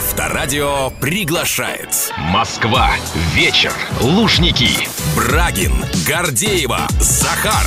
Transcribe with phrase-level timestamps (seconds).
[0.00, 2.88] Авторадио приглашает Москва.
[3.34, 3.70] Вечер.
[4.00, 4.88] Лужники.
[5.14, 5.74] Брагин,
[6.06, 7.66] Гордеева, Захар.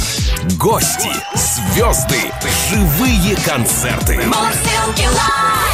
[0.57, 2.31] Гости, звезды,
[2.71, 4.19] живые концерты.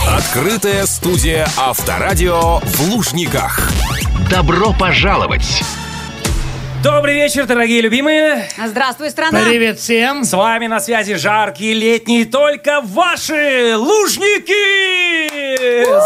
[0.05, 3.71] Открытая студия Авторадио в Лужниках.
[4.29, 5.63] Добро пожаловать!
[6.83, 8.47] Добрый вечер, дорогие любимые!
[8.65, 9.41] Здравствуй, страна!
[9.43, 10.23] Привет всем!
[10.23, 15.27] С вами на связи жаркие летние только ваши лужники!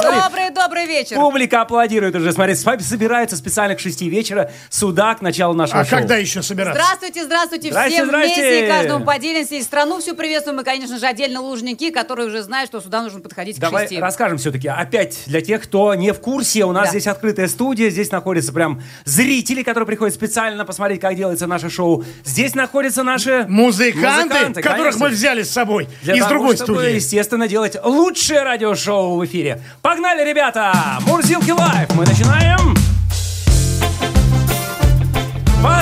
[0.02, 1.16] Смотри, Добрый, добрый вечер!
[1.16, 2.32] Публика аплодирует уже.
[2.34, 6.00] Смотри, с вами собирается специально к 6 вечера сюда, к началу нашего А шоу.
[6.00, 6.82] когда еще собираться?
[6.82, 8.36] Здравствуйте, здравствуйте, Здрасте, всем здрасте.
[8.42, 12.42] вместе, и каждому поделимся, и страну всю приветствуем, и, конечно же, отдельно лужники, которые уже
[12.42, 14.02] знают, что сюда нужно подходить Давай к шести.
[14.02, 14.68] расскажем все-таки.
[14.70, 16.90] Опять для тех, кто не в курсе, у нас Да.
[16.92, 22.04] здесь открытая студия, здесь находятся прям зрители, которые приходят специально посмотреть, как делается наше шоу.
[22.24, 25.06] Здесь находятся наши Музыканты, которых конечно.
[25.06, 26.96] мы взяли с собой Для из того, другой чтобы, студии.
[26.96, 29.62] естественно, делать лучшее радиошоу в эфире.
[29.82, 30.74] Погнали, ребята!
[31.08, 31.90] Мурзилки Live!
[31.96, 32.93] Мы начинаем!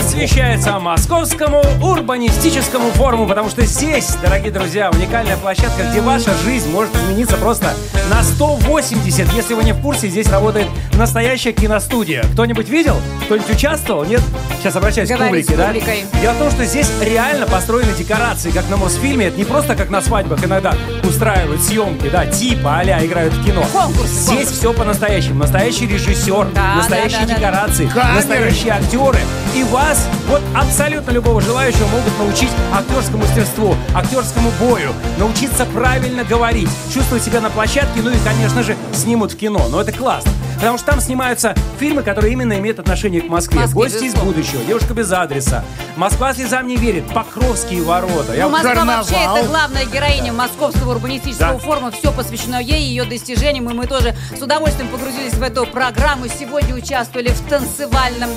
[0.02, 6.96] Посвящается Московскому урбанистическому форуму, потому что здесь, дорогие друзья, уникальная площадка, где ваша жизнь может
[6.96, 7.72] измениться просто
[8.10, 9.32] на 180.
[9.32, 10.66] Если вы не в курсе, здесь работает
[10.98, 12.24] настоящая киностудия.
[12.34, 12.96] Кто-нибудь видел?
[13.26, 14.04] Кто-нибудь участвовал?
[14.04, 14.22] Нет?
[14.60, 16.20] Сейчас обращаюсь Говори к публике, с да?
[16.20, 19.28] Дело в том, что здесь реально построены декорации, как на Мосфильме.
[19.28, 23.64] Это не просто как на свадьбах иногда устраивают съемки, да, типа а играют в кино.
[23.72, 24.54] Конкурсы, Здесь конкурсы.
[24.56, 25.36] все по-настоящему.
[25.36, 27.36] Настоящий режиссер, Да, настоящие да, да, да.
[27.36, 28.16] декорации, Камеры.
[28.16, 29.20] настоящие актеры.
[29.54, 36.70] И вас, вот абсолютно любого желающего, могут научить актерскому мастерству, актерскому бою, научиться правильно говорить,
[36.94, 39.68] чувствовать себя на площадке, ну и, конечно же, снимут в кино.
[39.70, 40.32] Но это классно.
[40.56, 43.62] Потому что там снимаются фильмы, которые именно имеют отношение к Москве.
[43.62, 45.66] Москве, Гости из будущего, девушка без адреса.
[45.98, 48.34] Москва слезам не верит, Покровские ворота.
[48.36, 49.04] Я Ну, Москва Карнавал.
[49.04, 51.60] вообще это главная героиня Московского урбанистического Да.
[51.60, 51.92] форума.
[51.92, 53.70] Все посвящено ей, ее достижениям.
[53.70, 56.28] И мы тоже с удовольствием погрузились в эту программу.
[56.28, 58.30] Сегодня участвовали в танцевальном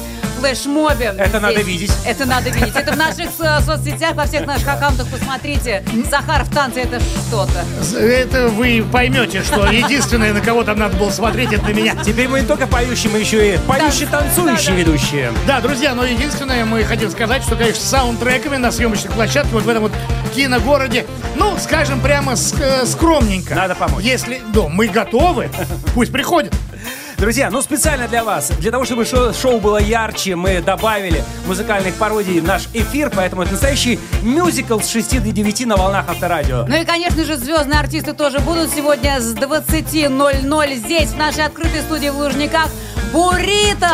[0.44, 1.14] флешмобе.
[1.16, 1.90] Это надо видеть.
[2.06, 2.77] Это надо видеть.
[2.77, 5.06] Это в наших со- соцсетях, во всех наших аккаунтах.
[5.08, 5.82] Посмотрите.
[6.10, 7.64] Захар в танце это что-то.
[7.98, 11.94] Это вы поймете, что единственное, на кого там надо было смотреть, это на меня.
[12.04, 14.78] Теперь мы не только поющие, мы еще и поющие танцующие да, да.
[14.78, 15.33] ведущие.
[15.46, 19.62] Да, друзья, но единственное, мы хотим сказать, что, конечно, с саундтреками на съемочных площадках, вот
[19.64, 19.92] в этом вот
[20.34, 21.06] киногороде,
[21.36, 23.54] ну, скажем прямо, ск- э, скромненько.
[23.54, 24.04] Надо помочь.
[24.04, 25.48] Если, да, мы готовы,
[25.94, 26.52] пусть приходят.
[27.19, 31.95] Друзья, ну специально для вас, для того, чтобы шо- шоу было ярче, мы добавили музыкальных
[31.95, 36.67] пародий в наш эфир, поэтому это настоящий мюзикл с 6 до 9 на волнах авторадио.
[36.69, 41.80] Ну и, конечно же, звездные артисты тоже будут сегодня с 20.00 здесь, в нашей открытой
[41.83, 42.69] студии в Лужниках.
[43.13, 43.89] Бурито!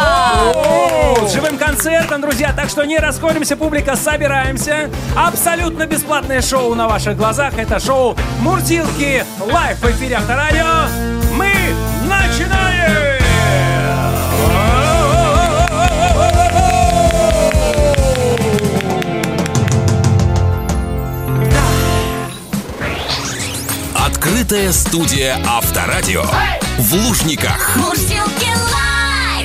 [0.55, 4.89] О, С живым концертом, друзья, так что не расходимся, публика, собираемся.
[5.15, 7.59] Абсолютно бесплатное шоу на ваших глазах.
[7.59, 11.20] Это шоу Мурзилки Live в эфире Авторадио.
[24.41, 26.25] Открытая студия Авторадио
[26.78, 27.77] в Лужниках.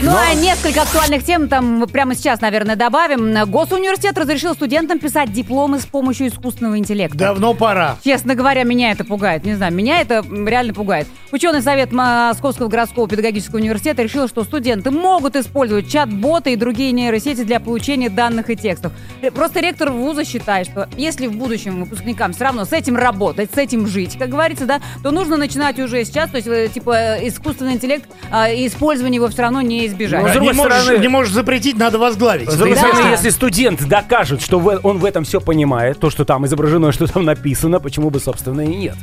[0.01, 3.50] Ну а несколько актуальных тем там прямо сейчас, наверное, добавим.
[3.50, 7.17] Госуниверситет разрешил студентам писать дипломы с помощью искусственного интеллекта.
[7.17, 7.97] Давно пора.
[8.03, 9.45] Честно говоря, меня это пугает.
[9.45, 11.07] Не знаю, меня это реально пугает.
[11.31, 17.44] Ученый совет Московского городского педагогического университета решил, что студенты могут использовать чат-боты и другие нейросети
[17.44, 18.91] для получения данных и текстов.
[19.33, 23.57] Просто ректор вуза считает, что если в будущем выпускникам все равно с этим работать, с
[23.57, 26.29] этим жить, как говорится, да, то нужно начинать уже сейчас.
[26.29, 30.22] То есть, э, типа, э, искусственный интеллект, а, и использование его все равно не избежать.
[30.22, 32.50] Ну, с не, другой можешь, стороны- не можешь запретить, надо возглавить.
[32.50, 32.81] С другой Да.
[32.88, 36.91] стороны, если студент докажет, что в- он в этом все понимает, то, что там изображено,
[36.91, 38.95] что там написано, почему бы, собственно, и нет.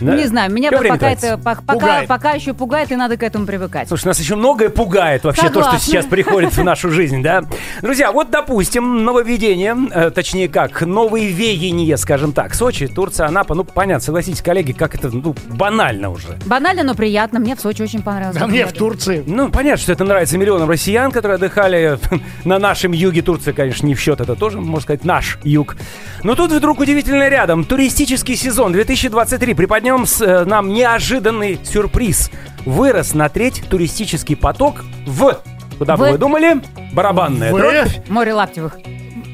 [0.00, 0.14] Да?
[0.16, 2.08] Не знаю, меня время пока это по- пока, Пугает.
[2.08, 3.88] пока еще пугает, и надо к этому привыкать.
[3.88, 5.78] Слушай, нас еще многое пугает вообще то, Согласна.
[5.78, 7.44] что сейчас приходит в нашу жизнь, да?
[7.82, 12.54] Друзья, вот, допустим, нововведение, э, точнее как, новые веяния, скажем так.
[12.54, 16.38] Сочи, Турция, Анапа, ну, понятно, согласитесь, коллеги, как это, ну, банально уже.
[16.46, 17.38] Банально, но приятно.
[17.40, 18.36] Мне в Сочи очень понравилось.
[18.38, 19.22] Да мне в Турции.
[19.26, 21.98] Ну, понятно, что это нравится миллионам россиян, которые отдыхали
[22.44, 23.22] на нашем юге.
[23.22, 25.76] Турция, конечно, не в счет, это тоже, можно сказать, наш юг.
[26.22, 27.64] Но тут вдруг удивительно рядом.
[27.64, 29.54] Туристический сезон 2023
[29.88, 32.30] преподнем с, э, нам неожиданный сюрприз.
[32.66, 35.40] Вырос на треть туристический поток в...
[35.78, 36.60] Куда бы В- вы думали?
[36.92, 38.08] Барабанная В- дробь.
[38.08, 38.78] Море Лаптевых.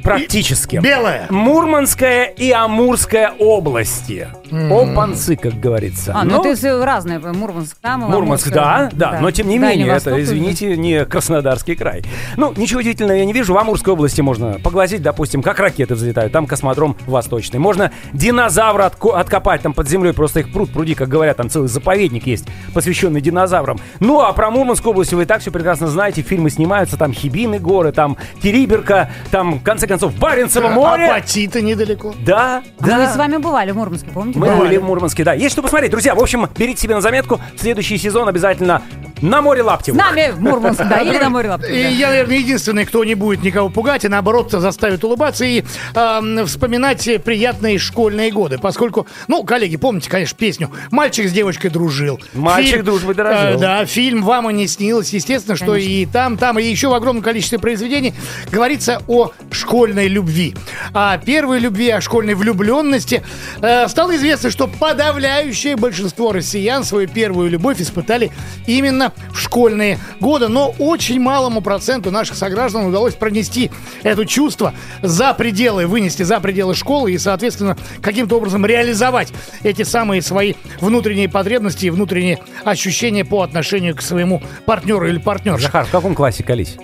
[0.04, 0.76] Практически.
[0.76, 1.26] Белая.
[1.30, 4.28] Мурманская и Амурская области.
[4.70, 6.12] Опанцы, как говорится.
[6.14, 9.88] А, ну Но- ты с- разные, Мурманск там, Мурманск, да, да, но тем не менее,
[9.88, 12.02] это, извините, не Краснодарский край.
[12.36, 13.54] Ну, ничего удивительного я не вижу.
[13.54, 16.32] В Амурской области можно поглазеть, допустим, как ракеты взлетают.
[16.32, 17.58] Там космодром восточный.
[17.58, 21.68] Можно динозавра отко- откопать там под землей, просто их пруд пруди, как говорят, там целый
[21.68, 23.78] заповедник есть, посвященный динозаврам.
[24.00, 26.22] Ну, а про Мурманскую область вы и так все прекрасно знаете.
[26.22, 31.06] Фильмы снимаются, там Хибины горы, там Териберка, там, в конце концов, Баренцево море.
[31.06, 32.14] Апатиты недалеко.
[32.24, 32.98] Да, А да.
[32.98, 34.38] Мы с вами бывали в Мурманске, помните?
[34.38, 34.60] Мы Бывали.
[34.60, 35.32] были в Мурманске, да.
[35.34, 35.90] Есть что посмотреть.
[35.90, 37.40] Друзья, в общем, берите себе на заметку.
[37.56, 38.82] Следующий сезон обязательно
[39.24, 40.00] на море С Лаптевых.
[40.00, 43.42] нами в Мурманск, да, или на море Лаптевых, И я, наверное, единственный, кто не будет
[43.42, 48.58] никого пугать, и наоборот заставит улыбаться и эм, вспоминать приятные школьные годы.
[48.58, 52.20] Поскольку, ну, коллеги, помните, конечно, песню «Мальчик с девочкой дружил».
[52.34, 53.12] Мальчик дорожил.
[53.12, 55.12] э, да, фильм «Вам и не снилось».
[55.12, 58.14] Естественно, что и там, там, и еще в огромном количестве произведений
[58.50, 60.54] говорится о школьной любви.
[60.92, 63.22] О первой любви, о школьной влюбленности.
[63.62, 68.30] Э, стало известно, что подавляющее большинство россиян свою первую любовь испытали
[68.66, 70.48] именно в школьные годы.
[70.48, 73.70] Но очень малому проценту наших сограждан удалось пронести
[74.02, 79.32] это чувство за пределы, вынести за пределы школы и, соответственно, каким-то образом реализовать
[79.62, 85.64] эти самые свои внутренние потребности и внутренние ощущения по отношению к своему партнеру или партнерше.
[85.64, 86.76] Захар, в каком классе колись?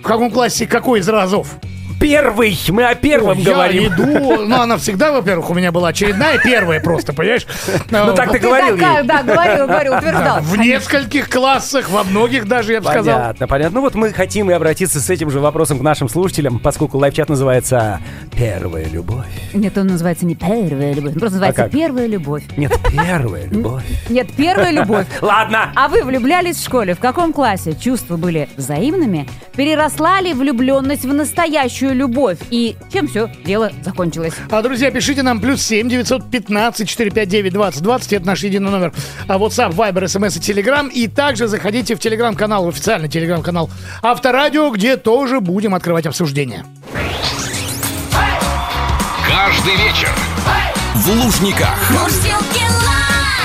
[0.00, 1.56] В каком классе какой из разов?
[2.00, 2.58] Первый!
[2.70, 3.92] Мы о первом я говорим.
[3.92, 7.46] иду, ну она всегда, во-первых, у меня была очередная первая просто, понимаешь?
[7.90, 9.02] Ну так ты Ты говорил ей.
[9.04, 10.40] да, говорил, говорил, утверждал.
[10.40, 13.18] В нескольких классах, во многих даже, я бы сказал.
[13.18, 13.74] Понятно, понятно.
[13.76, 17.28] Ну вот мы хотим и обратиться с этим же вопросом к нашим слушателям, поскольку лайфчат
[17.28, 18.00] называется
[18.36, 19.26] «Первая любовь».
[19.52, 21.72] Нет, он называется не первая любовь, он просто называется А как?
[21.72, 22.44] первая любовь.
[22.56, 23.84] Нет, первая любовь.
[24.08, 25.06] Нет, первая любовь.
[25.20, 25.70] Ладно.
[25.76, 26.94] А вы влюблялись в школе?
[26.94, 27.74] В каком классе?
[27.78, 29.28] Чувства были взаимными?
[29.54, 32.38] Переросла ли влюбленность в настоящую любовь?
[32.50, 34.34] И чем все дело закончилось?
[34.50, 38.12] А, друзья, пишите нам плюс 7 915 459 20 20.
[38.12, 38.92] Это наш единый номер.
[39.28, 40.90] А, WhatsApp, Viber, SMS и Telegram.
[40.90, 43.70] И также заходите в телеграм-канал, в официальный телеграм-канал
[44.02, 46.64] Авторадио, где тоже будем открывать обсуждение.
[49.26, 50.10] Каждый вечер
[50.94, 51.78] В Лужниках.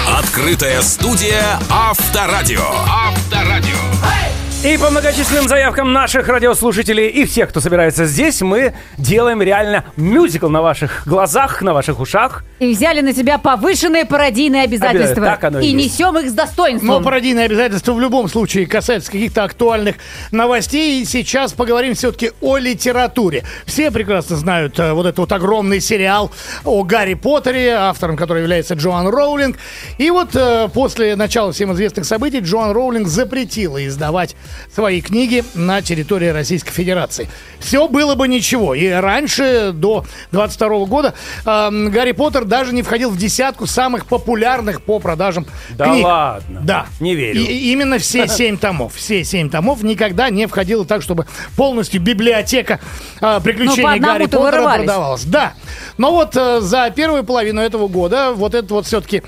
[0.08, 2.66] Открытая студия Авторадио.
[2.88, 4.35] Авторадио.
[4.66, 10.50] И по многочисленным заявкам наших радиослушателей и всех, кто собирается здесь, мы делаем реально мюзикл
[10.50, 12.44] на ваших глазах, на ваших ушах.
[12.58, 15.24] И взяли на себя повышенные пародийные обязательства.
[15.24, 16.00] Так оно и и есть.
[16.00, 16.88] несем их с достоинством.
[16.88, 19.98] Но пародийные обязательства в любом случае касаются каких-то актуальных
[20.32, 21.00] новостей.
[21.00, 23.44] И сейчас поговорим все-таки о литературе.
[23.68, 26.32] Все прекрасно знают э, вот этот вот огромный сериал
[26.64, 29.58] о Гарри Поттере, автором которого является Джоан Роулинг.
[30.00, 34.36] И вот э, после начала всем известных событий Джоан Роулинг запретила издавать
[34.74, 37.30] свои книги на территории Российской Федерации.
[37.60, 38.76] Все было бы ничего.
[38.76, 41.14] И раньше, до 22 года,
[41.46, 46.04] э, Гарри Поттер даже не входил в десятку самых популярных по продажам Да книг.
[46.06, 46.62] ладно?
[46.64, 46.86] Да.
[47.00, 47.42] Не верю.
[47.42, 48.96] И, именно все семь томов.
[48.96, 51.26] Все семь томов никогда не входило так, чтобы
[51.56, 52.80] полностью библиотека
[53.22, 55.24] а, Ну, приключений Гарри Поттера продавалась.
[55.24, 55.54] Да.
[55.98, 59.24] Но вот э, за первую половину этого года вот это вот все-таки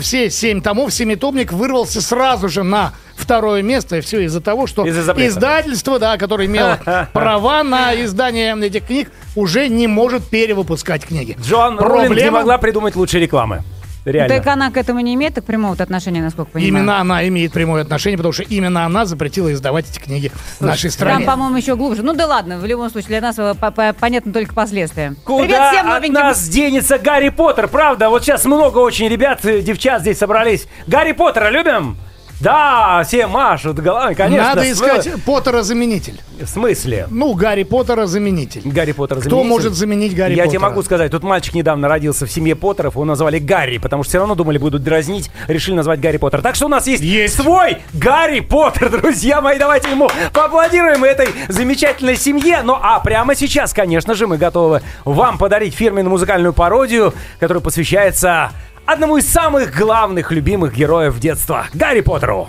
[0.00, 2.92] все семь томов, семитомник вырвался сразу же на
[3.26, 3.96] второе место.
[3.96, 5.28] И все из-за того, что Из-за запрета.
[5.30, 6.78] издательство, да, которое имело
[7.12, 11.36] права на издание этих книг, уже не может перевыпускать книги.
[11.40, 13.62] Джоан Роулинг не Проблема- могла придумать лучше рекламы.
[14.04, 14.36] Реально.
[14.36, 16.68] Так она к этому не имеет так прямого отношения, насколько понимаю.
[16.68, 20.30] Именно она имеет прямое отношение, потому что именно она запретила издавать эти книги
[20.60, 21.26] в нашей Там, стране.
[21.26, 22.04] по-моему, еще глубже.
[22.04, 25.16] Ну да ладно, в любом случае, для нас э, по- по- понятно только последствия.
[25.24, 26.14] Куда Привет всем от новеньким.
[26.14, 28.08] нас денется Гарри Поттер, правда?
[28.08, 30.68] Вот сейчас много очень ребят, э, девчат здесь собрались.
[30.86, 31.96] Гарри Поттера любим?
[32.40, 34.48] Да, все машут головой, конечно.
[34.48, 36.20] Надо искать Поттера-заменитель.
[36.40, 37.06] В смысле?
[37.10, 38.60] Ну, Гарри Поттера-заменитель.
[38.64, 39.48] Гарри Поттер Кто заменитель?
[39.48, 40.50] может заменить Гарри Я Поттера?
[40.50, 44.10] тебе могу сказать, тут мальчик недавно родился в семье Поттеров, его назвали Гарри, потому что
[44.10, 46.42] все равно думали, будут дразнить, решили назвать Гарри Поттер.
[46.42, 47.36] Так что у нас есть, Есть.
[47.36, 52.60] свой Гарри Поттер, друзья мои, давайте ему поаплодируем этой замечательной семье.
[52.62, 58.50] Ну а прямо сейчас, конечно же, мы готовы вам подарить фирменную музыкальную пародию, которая посвящается
[58.86, 62.46] одному из самых главных любимых героев детства, Гарри Поттеру.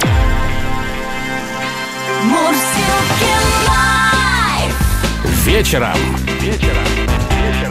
[5.46, 5.96] Вечером.
[6.42, 6.84] Вечером.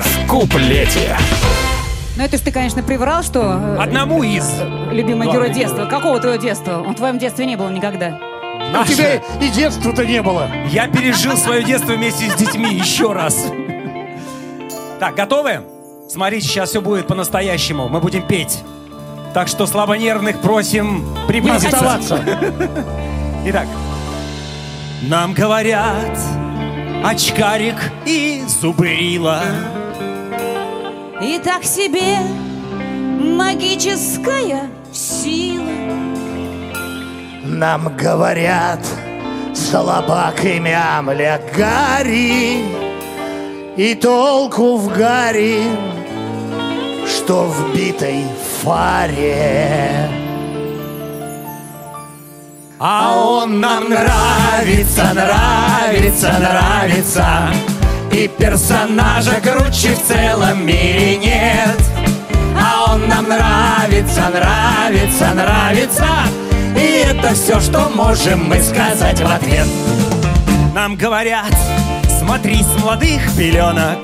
[0.01, 1.17] В куплете.
[2.17, 4.51] Ну это ж ты, конечно, приврал, что э, Одному из.
[4.91, 5.85] любимый герой детства.
[5.85, 6.79] Какого твоего детства?
[6.81, 8.19] Он в твоем детстве не было никогда.
[8.81, 10.49] У тебя и детства-то не было.
[10.71, 13.47] Я пережил свое детство вместе с детьми еще раз.
[14.99, 15.61] Так, готовы?
[16.09, 17.89] Смотрите, сейчас все будет по-настоящему.
[17.89, 18.63] Мы будем петь.
[19.35, 22.21] Так что слабонервных просим приблизиться.
[23.47, 23.67] Итак.
[25.03, 26.19] Нам говорят
[27.05, 29.43] очкарик и зубрила.
[31.21, 32.19] И так себе
[33.19, 35.63] магическая сила.
[37.45, 38.81] Нам говорят,
[39.55, 42.65] слабак и мямля Гарри,
[43.77, 45.61] И толку в Гарри,
[47.07, 48.25] что в битой
[48.63, 50.11] фаре.
[52.79, 57.27] А он нам нравится, нравится, нравится.
[58.13, 61.81] И персонажа круче в целом мире нет.
[62.61, 66.07] А он нам нравится, нравится, нравится.
[66.77, 69.67] И это все, что можем мы сказать в ответ.
[70.75, 71.55] Нам говорят,
[72.21, 73.99] смотри с молодых пеленок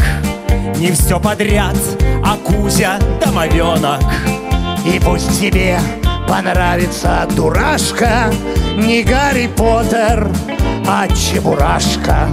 [0.76, 1.76] Не все подряд,
[2.24, 4.02] а Кузя домовенок
[4.84, 5.78] И пусть тебе
[6.28, 8.32] понравится дурашка
[8.76, 10.28] Не Гарри Поттер,
[10.86, 12.28] а Чебурашка.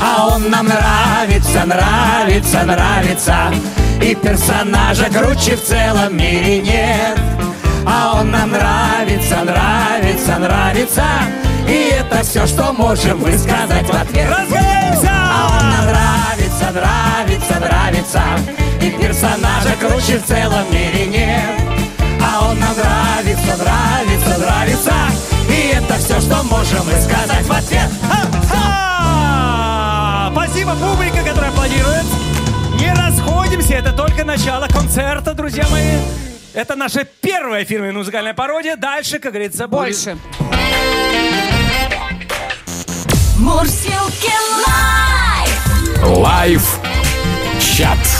[0.00, 3.36] А он нам нравится, нравится, нравится
[4.02, 7.18] И персонажа круче в целом мире нет.
[7.86, 11.04] А он нам нравится, нравится, нравится
[11.68, 14.28] И это все, что можем высказать в ответ.
[14.30, 15.10] Разгоняемся!
[15.10, 16.10] А он нам нравится,
[16.72, 18.22] нравится, нравится
[18.80, 21.60] И персонажа круче в целом мире нет
[22.22, 24.94] А он нам нравится, нравится, нравится
[25.48, 28.90] И это все, что можем мы сказать в ответ Ха-ха!
[30.32, 32.04] Спасибо, публика, которая аплодирует.
[32.78, 35.98] Не расходимся, это только начало концерта, друзья мои.
[36.54, 38.76] Это наша первая фирменная музыкальная пародия.
[38.76, 40.16] Дальше, как говорится, Больше.
[43.38, 44.30] Мурсилки
[46.02, 46.78] лайф!
[47.60, 48.19] Чат.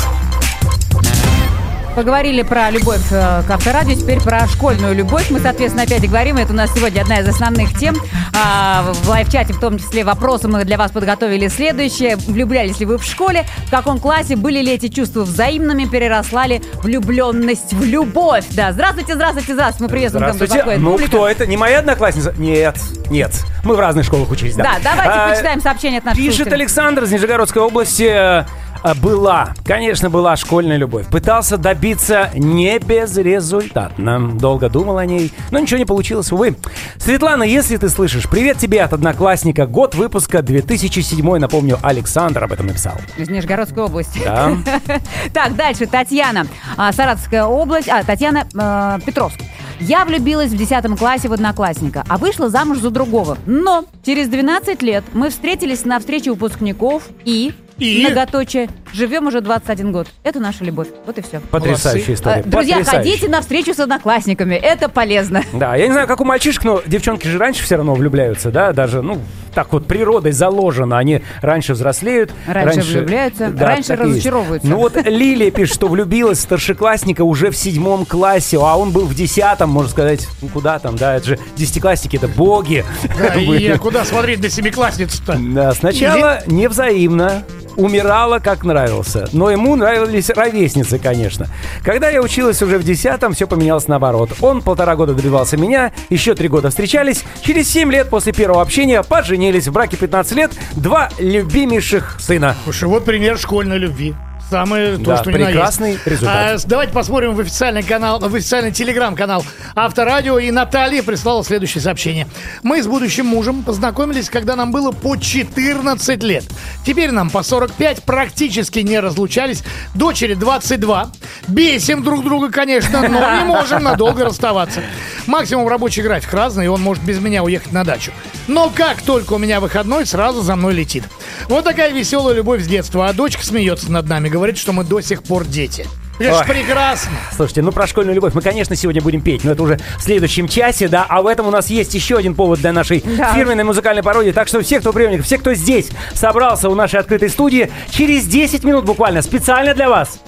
[2.01, 5.31] Поговорили про любовь э, к авторадио, теперь про школьную любовь.
[5.31, 7.95] Мы, соответственно, опять говорим, это у нас сегодня одна из основных тем.
[8.35, 12.17] А, в лайв-чате, в том числе, вопросы мы для вас подготовили следующее.
[12.17, 13.45] Влюблялись ли вы в школе?
[13.67, 14.37] В каком классе?
[14.37, 15.85] Были ли эти чувства взаимными?
[15.85, 18.47] Переросла ли влюбленность в любовь?
[18.53, 19.85] Да, здравствуйте, здравствуйте, здравствуйте.
[19.85, 20.79] Мы приветствуем Здравствуйте.
[20.79, 21.11] Ну, публика.
[21.11, 21.47] кто это?
[21.47, 22.33] Не моя одноклассница?
[22.39, 22.79] Нет,
[23.11, 23.33] нет.
[23.63, 24.63] Мы в разных школах учились, да.
[24.63, 26.63] Да, давайте А, почитаем сообщение от наших Пишет слушателей.
[26.63, 28.47] Александр из Нижегородской области.
[28.85, 31.07] Э, Была, конечно, была школьная любовь.
[31.09, 34.31] Пытался добиться не безрезультатно.
[34.33, 36.57] Долго думал о ней, но ничего не получилось, увы.
[36.99, 39.67] Светлана, если ты слышишь, привет тебе от одноклассника.
[39.67, 42.95] Год выпуска 2007, напомню, Александр об этом написал.
[43.17, 44.21] Из Нижегородской области.
[44.25, 44.57] Да.
[45.33, 45.87] Так, дальше.
[45.87, 46.47] Татьяна.
[46.77, 47.89] А, Саратовская область.
[47.89, 49.39] А, Татьяна э, Петровск.
[49.81, 53.39] Я влюбилась в 10 классе в одноклассника, а вышла замуж за другого.
[53.47, 57.55] Но через 12 лет мы встретились на встрече выпускников и...
[57.81, 58.07] И?
[58.07, 58.69] Многоточие.
[58.93, 60.09] Живем уже 21 год.
[60.23, 60.89] Это наша любовь.
[61.07, 61.41] Вот и все.
[61.41, 62.43] Потрясающая история.
[62.43, 63.11] Друзья, Потрясающая.
[63.13, 64.55] ходите на встречу с одноклассниками.
[64.55, 65.43] Это полезно.
[65.53, 68.73] Да, я не знаю, как у мальчишек, но девчонки же раньше все равно влюбляются, да,
[68.73, 69.21] даже, ну,
[69.55, 72.33] так вот природой заложено, они раньше взрослеют.
[72.47, 74.15] Раньше влюбляются, раньше так и есть.
[74.17, 74.69] разочаровываются.
[74.69, 79.07] Ну вот Лилия пишет, что влюбилась в старшеклассника уже в седьмом классе, а он был
[79.07, 82.85] в десятом, можно сказать, ну куда там, да, это же десятиклассники, это боги.
[83.19, 85.37] Да, и куда смотреть на семиклассницу-то?
[85.39, 87.45] Да, сначала невзаимно,
[87.77, 89.29] умирала как нравился.
[89.33, 91.47] Но ему нравились ровесницы, конечно.
[91.85, 94.31] Когда я училась уже в десятом, все поменялось наоборот.
[94.41, 97.25] Он полтора года добивался меня, еще три года встречались.
[97.43, 99.69] Через семь лет после первого общения поженились.
[99.69, 102.57] В браке 15 лет, два любимейших сына.
[102.65, 104.15] Слушай, вот пример школьной любви.
[104.51, 106.07] Самое то, Да, что прекрасный есть.
[106.07, 106.61] результат.
[106.65, 109.45] А, давайте посмотрим в официальный канал, в официальный телеграм-канал
[109.77, 110.39] Авторадио.
[110.41, 112.27] И Наталья прислала следующее сообщение.
[112.65, 116.45] Мы с будущим мужем познакомились, когда нам было по 14 лет.
[116.85, 119.63] Теперь нам по 45, практически не разлучались.
[119.95, 121.11] Дочери 22.
[121.47, 124.83] Бесим друг друга, конечно, но не можем надолго расставаться.
[125.27, 128.11] Максимум рабочий график разный, и он может без меня уехать на дачу.
[128.49, 131.05] Но как только у меня выходной, сразу за мной летит.
[131.49, 133.09] Вот такая веселая любовь с детства.
[133.09, 135.87] А дочка смеется над нами, говорит, что мы до сих пор дети.
[136.19, 136.47] Это ж Ой.
[136.55, 137.13] прекрасно.
[137.35, 140.49] Слушайте, ну про школьную любовь мы, конечно, сегодня будем петь, но это уже в следующем
[140.49, 143.33] часе, да, а в этом у нас есть еще один повод для нашей Да.
[143.33, 144.31] фирменной музыкальной пародии.
[144.31, 148.65] Так что все, кто приемник, все, кто здесь собрался у нашей открытой студии, через 10
[148.65, 150.21] минут буквально специально для вас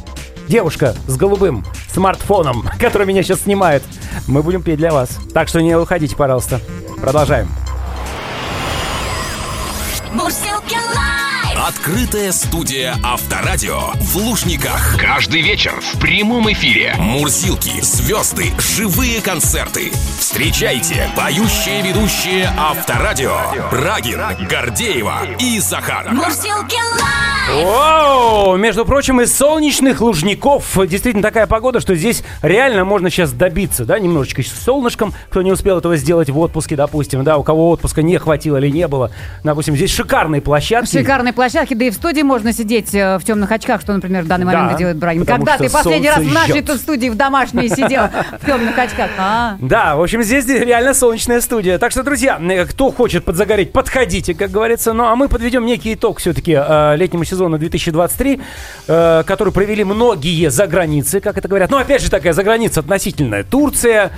[0.49, 3.83] девушка с голубым смартфоном, который меня сейчас снимает,
[4.27, 5.19] мы будем петь для вас.
[5.35, 6.61] Так что не уходите, пожалуйста.
[7.03, 7.49] Продолжаем.
[10.15, 10.62] Live!
[11.73, 14.97] Открытая студия Авторадио в Лужниках.
[15.01, 16.95] Каждый вечер в прямом эфире.
[16.99, 19.91] Мурзилки, звезды, живые концерты.
[20.19, 23.37] Встречайте поющие ведущие Авторадио.
[23.71, 26.13] Брагин, Гордеева и Захаров.
[26.13, 27.65] Мурсилки лайф!
[27.65, 28.57] Вау!
[28.57, 33.99] Между прочим, из солнечных лужников действительно такая погода, что здесь реально можно сейчас добиться, да,
[33.99, 38.03] немножечко с солнышком, кто не успел этого сделать в отпуске, допустим, да, у кого отпуска
[38.03, 39.11] не хватило или не было.
[39.43, 40.99] Допустим, здесь шикарные площадки.
[40.99, 44.27] Шикарные площадки, да и в студии можно сидеть э, в темных очках, что, например, в
[44.27, 45.25] данный момент Да, и делает Брайан.
[45.25, 48.05] Когда ты последний раз в нашей тут студии в домашней сидел
[48.41, 49.11] в темных очках?
[49.19, 51.79] А, Да, в общем, здесь реально солнечная студия.
[51.79, 54.93] Так что, друзья, э, кто хочет подзагореть, подходите, как говорится.
[54.93, 58.41] Ну, а мы подведем некий итог все-таки летнему сезону 2023,
[58.89, 61.71] э, который провели многие за границей, как это говорят.
[61.71, 63.45] Ну, опять же, такая за граница относительная.
[63.45, 64.13] Турция,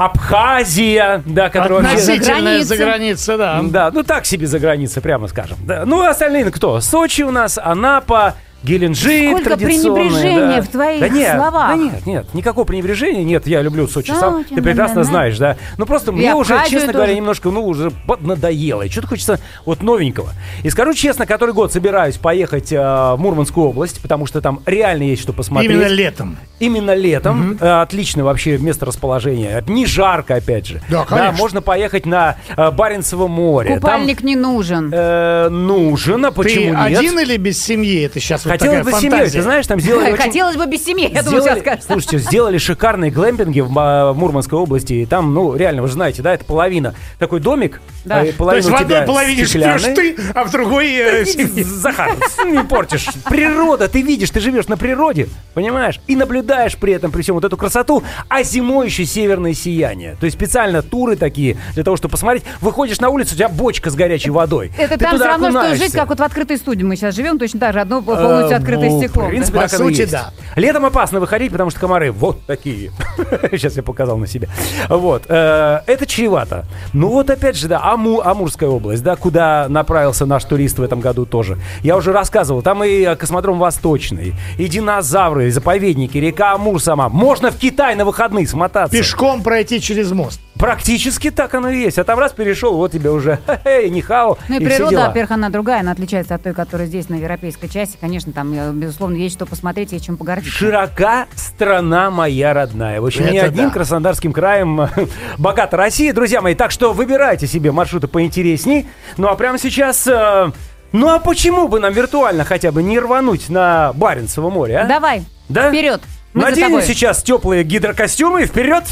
[0.00, 2.12] Абхазия, да, которая вообще...
[2.14, 3.60] Относительная за граница, да.
[3.62, 5.58] Да, ну так себе за границей, прямо скажем.
[5.60, 5.84] Да.
[5.84, 6.80] Ну, остальные кто?
[6.80, 10.62] Сочи у нас, Анапа, Геленджик Сколько традиционный, пренебрежения да.
[10.62, 11.68] в твоих да нет, словах.
[11.70, 13.46] Да нет, нет, никакого пренебрежения нет.
[13.46, 15.04] Я люблю Сочи сам, Сочи, ты прекрасно да-да-да.
[15.04, 15.56] знаешь, да.
[15.78, 16.92] Ну просто мне уже, честно тоже.
[16.92, 17.90] говоря, немножко, ну уже
[18.20, 18.82] надоело.
[18.82, 20.30] И что-то хочется вот новенького.
[20.62, 25.04] И скажу честно, который год собираюсь поехать э, в Мурманскую область, потому что там реально
[25.04, 25.70] есть что посмотреть.
[25.70, 26.36] Именно летом.
[26.58, 27.56] Именно летом.
[27.60, 29.64] Э, Отличное вообще место расположения.
[29.66, 30.82] Не жарко, опять же.
[30.90, 31.32] Да, конечно.
[31.38, 33.70] можно поехать на э, Баренцево море.
[33.70, 34.90] Там, Купальник не нужен.
[34.92, 36.98] э, нужен, а почему Ты нет?
[36.98, 38.04] один или без семьи?
[38.04, 41.22] Это сейчас Хотелось бы семьей, ты знаешь, там сделали очень- Хотелось бы без семьи, я
[41.22, 41.84] думаю, Сделали- сейчас скажешь.
[41.84, 44.92] Слушайте, сделали шикарные глэмпинги в Ма- Мурманской области.
[44.94, 46.94] И там, ну, реально, вы же знаете, да, это половина.
[47.18, 48.20] Такой домик, Да.
[48.20, 51.24] а и То половина есть в одной половине живешь ты, а в другой э.
[51.64, 53.06] Захар, не портишь.
[53.28, 56.00] Природа, ты видишь, ты живешь на природе, понимаешь?
[56.06, 60.16] И наблюдаешь при этом, при всем вот эту красоту, а зимой еще северное сияние.
[60.18, 62.42] То есть специально туры такие, для того, чтобы посмотреть.
[62.60, 64.72] Выходишь на улицу, у тебя бочка с горячей водой.
[64.76, 67.38] Это Ты там все равно, что жить, как вот в открытой студии мы сейчас живем,
[67.38, 68.00] точно так же, одно
[68.42, 69.24] полностью открытое ну, стекло.
[69.24, 70.12] В принципе, По так оно и сути, есть.
[70.12, 70.30] да.
[70.56, 72.90] Летом опасно выходить, потому что комары вот такие.
[73.52, 74.48] Сейчас я показал на себе.
[74.88, 75.24] Вот.
[75.28, 76.64] э, Это чревато.
[76.92, 81.00] Ну вот опять же, да, Аму- Амурская область, да, куда направился наш турист в этом
[81.00, 81.58] году тоже.
[81.82, 87.08] Я уже рассказывал, там и э, космодром Восточный, и динозавры, и заповедники, река Амур сама.
[87.08, 88.96] Можно в Китай на выходные смотаться.
[88.96, 90.40] Пешком пройти через мост.
[90.58, 91.98] Практически так оно и есть.
[91.98, 95.06] А там раз перешел, вот тебе уже, хе-хей, нихао, Ну и и все природа, дела.
[95.08, 97.96] во-первых, она другая, она отличается от той, которая здесь, на европейской части.
[98.00, 100.50] Конечно, там, э, безусловно, есть что посмотреть, есть чем погордиться.
[100.56, 103.00] Широка страна моя родная.
[103.00, 103.74] В общем, не Это одним да.
[103.74, 104.88] Краснодарским краем
[105.38, 106.54] богата Россия, друзья мои.
[106.54, 108.86] Так что выбирайте себе маршруты поинтересней.
[109.16, 110.06] Ну а прямо сейчас...
[110.06, 110.50] э,
[110.92, 114.84] ну а почему бы нам виртуально хотя бы не рвануть на Баренцево море, а?
[114.86, 115.68] Давай, Да?
[115.68, 116.00] вперед.
[116.32, 118.84] Мы Наденем сейчас теплые гидрокостюмы и вперед!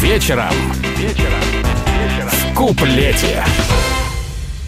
[0.00, 0.52] Вечером.
[0.96, 1.45] Вечером.
[2.56, 3.44] Куплете.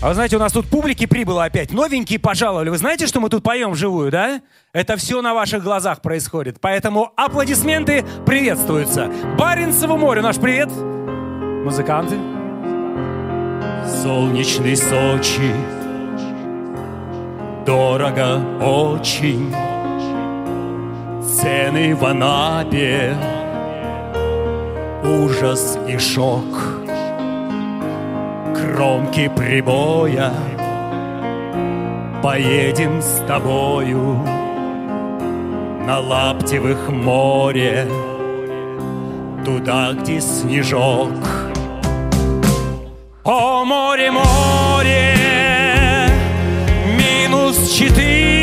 [0.02, 1.72] А вы знаете, у нас тут публики прибыло опять.
[1.72, 2.68] Новенькие пожаловали.
[2.68, 4.42] Вы знаете, что мы тут поем вживую, да?
[4.74, 6.60] Это все на ваших глазах происходит.
[6.60, 9.10] Поэтому аплодисменты приветствуются.
[9.38, 10.70] Баренцево море, наш привет.
[10.70, 12.16] Музыканты.
[14.02, 15.54] Солнечный Сочи.
[17.64, 19.50] Дорого очень.
[21.22, 23.16] Цены в Анапе.
[25.02, 26.44] Ужас и шок
[28.58, 30.32] кромки прибоя.
[32.22, 34.22] Поедем с тобою
[35.86, 37.86] на Лаптевых море
[39.44, 41.14] Туда, где снежок.
[43.24, 45.14] О, море, море,
[46.98, 48.37] минус четыре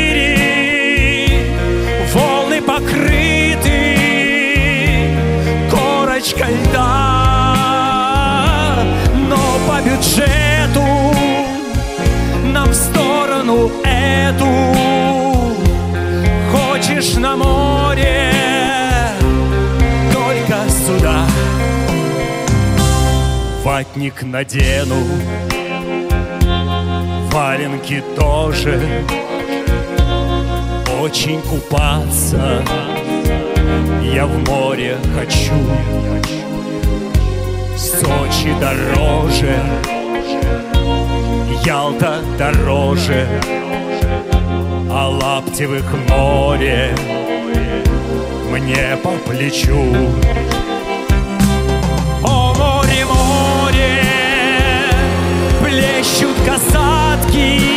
[23.76, 24.96] Ватник надену,
[27.30, 29.04] валенки тоже.
[31.02, 32.64] Очень купаться
[34.14, 35.52] я в море хочу.
[37.76, 39.60] Сочи дороже
[41.62, 43.28] Ялта дороже
[44.90, 46.94] А Лаптевых море
[48.50, 49.84] Мне по плечу
[53.76, 54.00] море
[55.60, 57.75] Плещут касатки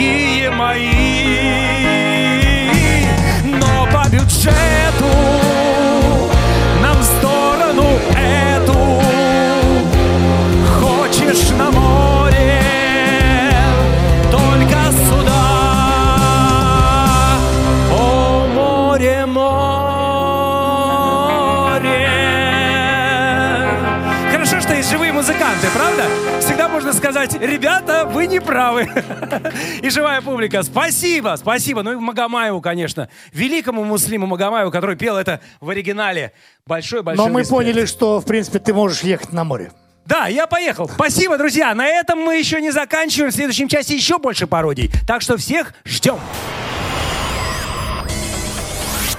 [0.00, 0.90] дорогие мои.
[3.44, 5.04] Но по бюджету
[6.82, 9.02] нам в сторону эту
[10.80, 11.69] Хочешь на
[24.70, 26.06] Что есть живые музыканты, правда?
[26.40, 28.88] Всегда можно сказать, ребята, вы не правы.
[29.82, 31.82] И живая публика, спасибо, спасибо.
[31.82, 36.34] Ну и Магомаеву, конечно, великому муслиму Магомаеву, который пел это в оригинале.
[36.66, 37.50] Большой-большой Но мы респект.
[37.58, 39.72] поняли, что, в принципе, ты можешь ехать на море.
[40.06, 40.88] Да, я поехал.
[40.88, 41.74] Спасибо, друзья.
[41.74, 43.32] На этом мы еще не заканчиваем.
[43.32, 44.88] В следующем часе еще больше пародий.
[45.04, 46.20] Так что всех ждем.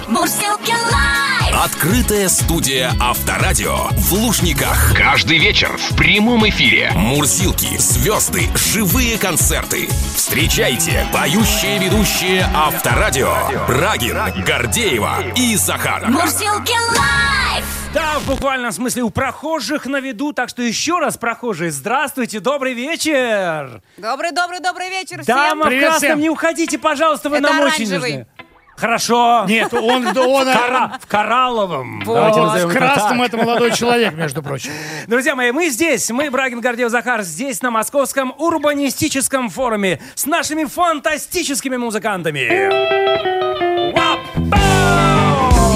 [0.08, 1.31] Мурзилки лайф!
[1.52, 4.94] Открытая студия Авторадио в Лужниках.
[4.96, 6.90] Каждый вечер в прямом эфире.
[6.94, 9.88] Мурзилки, звезды, живые концерты.
[10.16, 13.32] Встречайте поющие ведущие Авторадио
[13.68, 16.08] Брагин, Гордеева и Захаров.
[16.08, 17.64] Мурзилки лайф!
[17.94, 20.32] Да, в буквальном смысле у прохожих на виду.
[20.32, 23.82] Так что еще раз, прохожие, здравствуйте, добрый вечер.
[23.98, 25.60] Добрый-добрый-добрый вечер Дама всем.
[25.60, 26.20] в Привет красном, всем.
[26.20, 28.10] не уходите, пожалуйста, вы Это нам очень оранжевый.
[28.10, 28.26] нужны.
[28.82, 29.44] Хорошо.
[29.46, 32.02] Нет, он, он Кора- в коралловом.
[32.04, 33.28] Давайте назовем в это красном так.
[33.28, 34.72] это молодой человек, между прочим.
[35.06, 40.64] Друзья мои, мы здесь, мы, Брагин, Гордеев, Захар, здесь на Московском урбанистическом форуме с нашими
[40.64, 42.40] фантастическими музыкантами.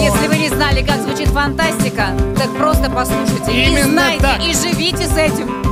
[0.03, 3.53] Если вы не знали, как звучит фантастика, так просто послушайте.
[3.53, 4.41] и Именно знайте, так.
[4.41, 5.66] и живите с этим.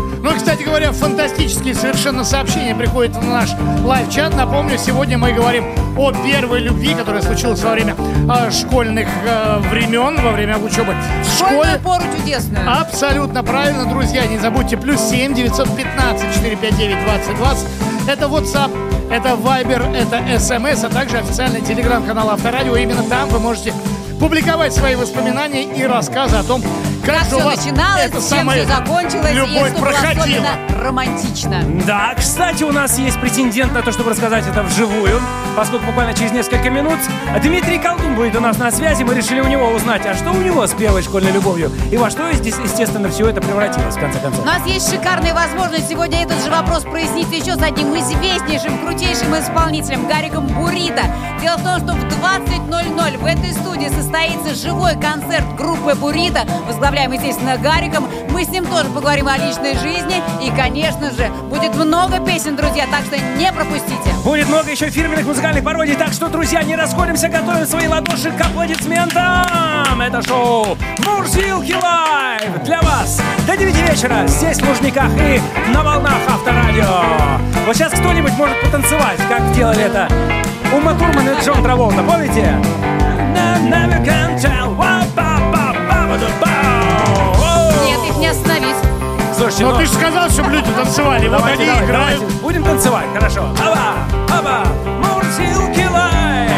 [0.54, 3.50] Кстати говоря, фантастические совершенно сообщения приходят в наш
[3.82, 4.36] лайв-чат.
[4.36, 5.64] Напомню, сегодня мы говорим
[5.98, 11.36] о первой любви, которая случилась во время э, школьных э, времен, во время учебы в
[11.36, 11.80] школе.
[11.82, 12.70] пору чудесную.
[12.70, 14.24] Абсолютно правильно, друзья.
[14.26, 17.66] Не забудьте, плюс 7 915 459 2020.
[18.06, 22.76] Это WhatsApp, это Viber, это SMS, а также официальный телеграм-канал Авторадио.
[22.76, 23.74] Именно там вы можете
[24.20, 26.62] публиковать свои воспоминания и рассказы о том,
[27.04, 30.24] как, Как все начиналось, это чем все закончилось, и любовь что было проходила.
[30.24, 31.64] особенно романтично.
[31.86, 35.18] Да, кстати, у нас есть претендент на то, чтобы рассказать это вживую,
[35.56, 36.98] поскольку буквально через несколько минут
[37.42, 39.02] Дмитрий Колдун будет у нас на связи.
[39.02, 42.10] Мы решили у него узнать, а что у него с первой школьной любовью и во
[42.10, 44.42] что, здесь, естественно, все это превратилось в конце концов.
[44.42, 49.34] У нас есть шикарная возможность сегодня этот же вопрос прояснить еще с одним известнейшим, крутейшим
[49.38, 51.04] исполнителем Гариком Бурита.
[51.40, 57.12] Дело в том, что в 20.00 в этой студии состоится живой концерт группы Бурита, возглавляем,
[57.12, 58.06] естественно, Гариком.
[58.30, 62.86] Мы с ним тоже поговорим о личной жизни и, конечно же, будет много песен, друзья,
[62.90, 64.10] так что не пропустите.
[64.24, 68.40] Будет много еще фирменных музыкальных пародий, так что, друзья, не расходимся, готовим свои ладоши к
[68.40, 70.00] аплодисментам.
[70.00, 75.40] Это шоу Мурзилки Лайв для вас до 9 вечера здесь, в Лужниках и
[75.72, 77.02] на волнах Авторадио.
[77.66, 80.08] Вот сейчас кто-нибудь может потанцевать, как делали это
[80.72, 82.56] Ума Турман и Джон Траволта, помните?
[83.68, 84.64] Never can tell.
[87.86, 88.76] Нет, их не остановить.
[89.36, 91.28] Слушайте, Но ну, ты же сказал, чтобы люди танцевали.
[91.28, 92.18] Вот Давайте, они давайте, играют.
[92.20, 92.42] давайте.
[92.42, 93.48] Будем танцевать, хорошо.
[93.58, 94.64] Аба, аба,
[95.02, 96.50] Мурзилки Лайв.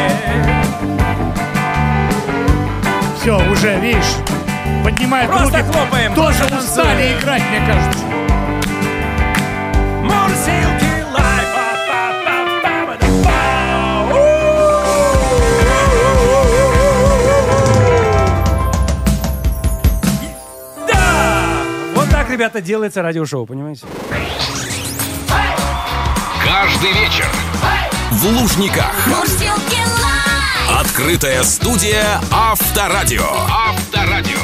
[3.18, 4.16] Все, уже, видишь,
[4.84, 5.72] поднимают Просто руки.
[5.72, 8.04] хлопаем, Тоже устали играть, мне кажется.
[10.02, 10.85] Мурзилки
[22.36, 23.86] ребята, делается радиошоу, понимаете?
[26.44, 27.26] Каждый вечер
[28.10, 28.94] В Лужниках.
[30.70, 33.24] Открытая студия Авторадио.
[33.48, 34.38] Авторадио.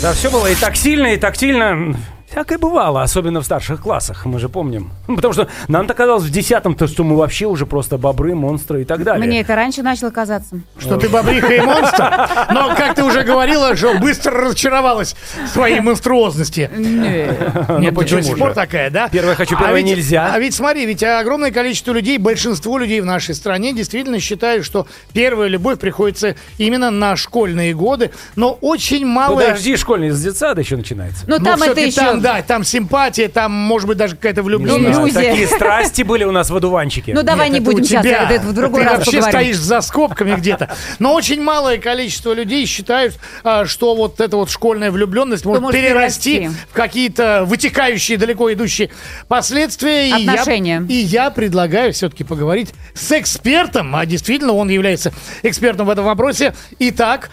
[0.00, 1.94] Да, все было и так сильно, и тактильно.
[2.36, 4.90] Всякое бывало, особенно в старших классах, мы же помним.
[5.08, 8.84] Ну, Потому что нам-то казалось в десятом-то, что мы вообще уже просто бобры, монстры и
[8.84, 9.26] так далее.
[9.26, 10.60] Мне это раньше начало казаться.
[10.78, 12.28] Что ты бобриха и монстр.
[12.52, 16.70] Но, как ты уже говорила, что быстро разочаровалась в своей монструозности.
[16.76, 19.08] Нет, почему почему до сих пор такая, да?
[19.08, 20.30] Первое хочу, первое ведь- нельзя.
[20.30, 24.86] А ведь смотри, ведь огромное количество людей, большинство людей в нашей стране действительно считают, что
[25.14, 29.36] первая любовь приходится именно на школьные годы, но очень мало...
[29.36, 31.24] Подожди, школьный с детсада еще начинается.
[31.26, 31.96] Ну, Ну, там это еще...
[31.96, 35.14] там, да, там симпатия, там, может быть, даже какая-то влюбленность.
[35.14, 37.14] Такие страсти были у нас в одуванчике.
[37.14, 38.28] Ну, давай не будем у сейчас, тебя.
[38.30, 40.74] это, в другой Ты раз вообще стоишь за скобками где-то.
[40.98, 46.50] Но очень малое количество людей считают, а, что вот эта вот школьная влюбленность может, перерасти
[46.70, 48.90] в какие-то вытекающие, далеко идущие
[49.28, 50.06] последствия.
[50.06, 50.84] И я- Отношения.
[50.88, 55.12] И я, предлагаю все-таки поговорить с экспертом, а действительно он является
[55.42, 56.54] экспертом в этом вопросе.
[56.78, 57.30] Итак,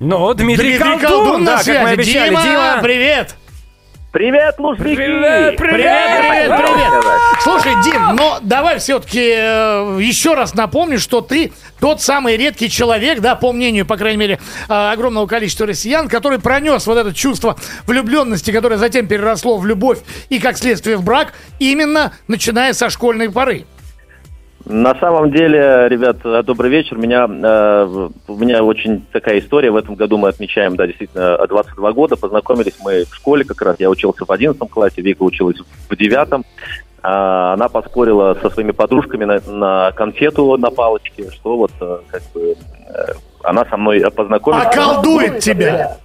[0.00, 1.82] Ну, Дмитрий, Дмитрий Колдун, Колдун да, на как связи.
[1.82, 2.28] мы обещали.
[2.30, 3.34] Дима, Дима, привет!
[4.14, 4.94] Привет, лужники!
[4.94, 7.04] Привет, Привет, привет, привет!
[7.40, 11.50] Слушай, Дим, но давай все-таки еще раз напомню, что ты
[11.80, 16.38] тот самый редкий человек, да, по мнению, по крайней мере, э, огромного количества россиян, который
[16.38, 17.56] пронес вот это чувство
[17.88, 19.98] влюбленности, которое затем переросло в любовь
[20.28, 23.66] и, как следствие, в брак, именно начиная со школьной поры.
[24.66, 26.96] На самом деле, ребят, э, добрый вечер.
[26.96, 29.70] Меня, э, у меня очень такая история.
[29.70, 32.16] В этом году мы отмечаем, да, действительно, э, 22 года.
[32.16, 33.76] Познакомились мы в школе как раз.
[33.78, 36.44] Я учился в 11 классе, Вика училась в 9.
[37.06, 42.22] А, она поспорила со своими подружками на, на конфету на палочке, что вот э, как
[42.32, 42.54] бы
[42.88, 44.68] э, она со мной познакомилась.
[44.68, 45.98] Околдует тебя!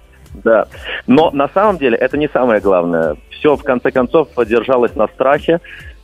[0.44, 0.66] Да.
[1.06, 3.16] Но на самом деле это не самое главное.
[3.30, 5.60] Все в конце концов держалось на страхе,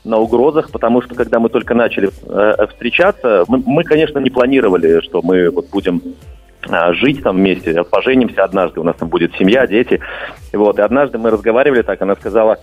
[0.06, 5.00] на угрозах, потому что когда мы только начали э, встречаться, мы, мы, конечно, не планировали,
[5.00, 6.00] что мы вот будем
[6.68, 10.00] а, жить там вместе, поженимся однажды, у нас там будет семья, дети.
[10.52, 12.58] Вот, и однажды мы разговаривали так, она сказала,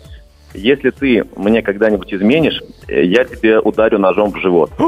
[0.54, 4.72] если ты мне когда-нибудь изменишь, э, я тебе ударю ножом в живот.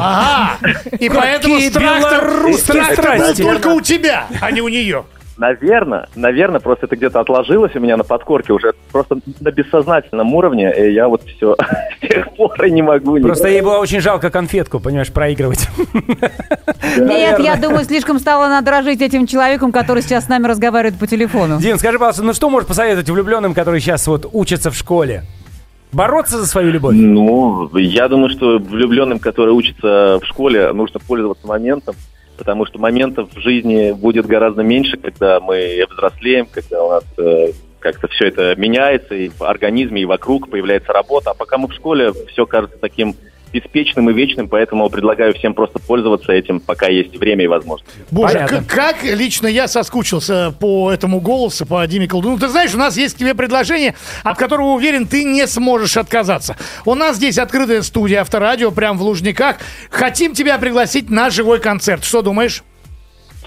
[0.00, 0.58] Ага!
[0.98, 5.04] И поэтому страх-то только у тебя, а не у нее.
[5.38, 10.74] Наверное, наверное, просто это где-то отложилось у меня на подкорке уже просто на бессознательном уровне,
[10.76, 11.54] и я вот все
[11.96, 13.16] с тех пор и не могу.
[13.16, 15.68] не- Просто ей было очень жалко конфетку, понимаешь, проигрывать.
[16.98, 21.06] Нет, я думаю, слишком стало надо дрожить этим человеком, который сейчас с нами разговаривает по
[21.06, 21.58] телефону.
[21.60, 25.22] Дин, скажи, пожалуйста, ну что можешь посоветовать влюбленным, которые сейчас вот учатся в школе?
[25.92, 26.94] Бороться за свою любовь?
[26.96, 31.94] Ну, я думаю, что влюбленным, которые учатся в школе, нужно пользоваться моментом,
[32.38, 37.48] потому что моментов в жизни будет гораздо меньше, когда мы взрослеем, когда у нас э,
[37.80, 41.30] как-то все это меняется, и в организме, и вокруг появляется работа.
[41.30, 43.14] А пока мы в школе, все кажется таким
[43.52, 47.90] беспечным и вечным, поэтому предлагаю всем просто пользоваться этим, пока есть время и возможность.
[48.10, 48.62] Боже, Понятно.
[48.62, 52.38] к- как лично я соскучился по этому голосу, по Диме Колдуну.
[52.38, 56.56] Ты знаешь, у нас есть к тебе предложение, от которого, уверен, ты не сможешь отказаться.
[56.84, 59.56] У нас здесь открытая студия Авторадио, прям в Лужниках.
[59.90, 62.04] Хотим тебя пригласить на живой концерт.
[62.04, 62.62] Что думаешь?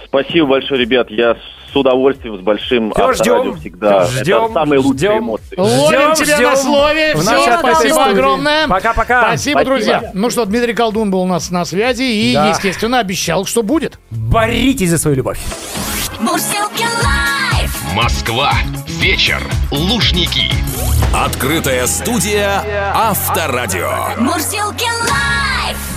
[0.05, 1.09] Спасибо большое, ребят.
[1.09, 1.37] Я
[1.71, 3.60] с удовольствием, с большим авторадио ждем.
[3.60, 4.05] всегда.
[4.07, 5.17] Ждем, Это самые лучшие ждем.
[5.19, 5.55] эмоции.
[5.57, 7.15] Ловим Ждем, тебя ждем на слове.
[7.15, 8.67] в Все, спасибо огромное.
[8.67, 9.21] Пока-пока.
[9.27, 9.63] Спасибо, Спасибо.
[9.75, 10.12] друзья.
[10.13, 12.49] Ну что, Дмитрий Колдун был у нас на связи и, Да.
[12.49, 13.99] естественно, обещал, что будет.
[14.10, 15.39] Боритесь за свою любовь.
[17.95, 18.53] Москва.
[18.88, 19.41] Вечер.
[19.71, 20.51] Лужники.
[21.13, 22.63] Открытая студия
[22.95, 24.15] Авторадио.
[24.17, 25.31] Мурсилки лайф.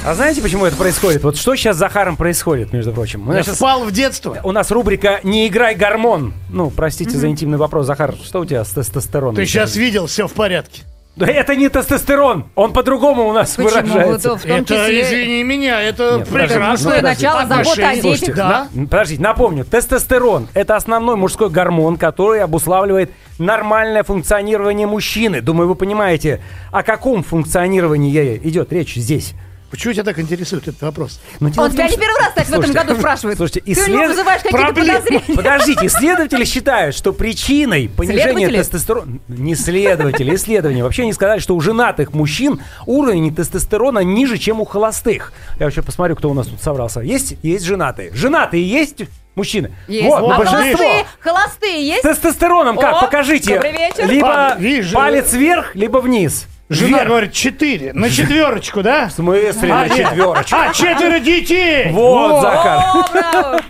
[0.07, 1.23] А знаете, почему это происходит?
[1.25, 3.27] Вот что сейчас с Захаром происходит, между прочим?
[3.27, 4.39] У Я нас, щас- впал в детство.
[4.43, 6.35] у нас рубрика «Не играй гормон».
[6.51, 9.35] Ну, простите за интимный вопрос, Захар, что у тебя с тестостероном?
[9.37, 10.83] Ты сейчас видел, все в порядке.
[11.17, 13.69] Да это не тестостерон, он по-другому у нас Почему?
[13.71, 14.31] выражается.
[14.31, 15.03] Вот в том Это, числе...
[15.03, 16.65] извини меня, это Нет, подожди, прекрасно.
[16.67, 17.95] ну, Мужское начало, забота о Отношения.
[17.95, 18.03] детях.
[18.19, 18.69] Слушайте, Да.
[18.75, 25.41] на- подождите, напомню, тестостерон– это основной мужской гормон, который обуславливает нормальное функционирование мужчины.
[25.41, 29.35] Думаю, вы понимаете, о каком функционировании идет речь здесь.
[29.75, 31.21] Почему тебя так интересует этот вопрос?
[31.41, 33.37] Но дело Он в тебя не первый раз, кстати, в этом Слушайте, году спрашивает.
[33.39, 35.35] Слушайте, Ты у него исслед- вызываешь какие-то Проблем- подозрения.
[35.37, 39.19] Подождите, исследователи считают, что причиной понижения тестостерона...
[39.27, 40.85] Не следователи, исследования.
[40.85, 45.33] Вообще они сказали, что у женатых мужчин уровень тестостерона ниже, чем у холостых.
[45.59, 47.01] Я вообще посмотрю, кто у нас тут собрался.
[47.01, 47.35] Есть?
[47.43, 48.13] Есть женатые.
[48.15, 48.99] Женатые есть
[49.35, 49.73] мужчины?
[49.89, 50.07] Есть.
[50.07, 50.61] Вот, а большинство.
[50.79, 52.03] холостые, холостые есть?
[52.03, 52.95] Тестостероном как?
[52.95, 53.55] О, Покажите.
[53.55, 54.07] добрый вечер.
[54.09, 54.95] Либо Па- вижу.
[54.95, 56.47] палец вверх, либо вниз.
[56.71, 57.09] Жена Вверх.
[57.09, 57.93] говорит, четыре.
[57.93, 59.09] На четверочку, да?
[59.09, 59.97] В смысле на нет.
[59.97, 60.57] четверочку?
[60.57, 61.91] А, четверо детей!
[61.93, 63.05] Вот, Захар.
[63.35, 63.61] О.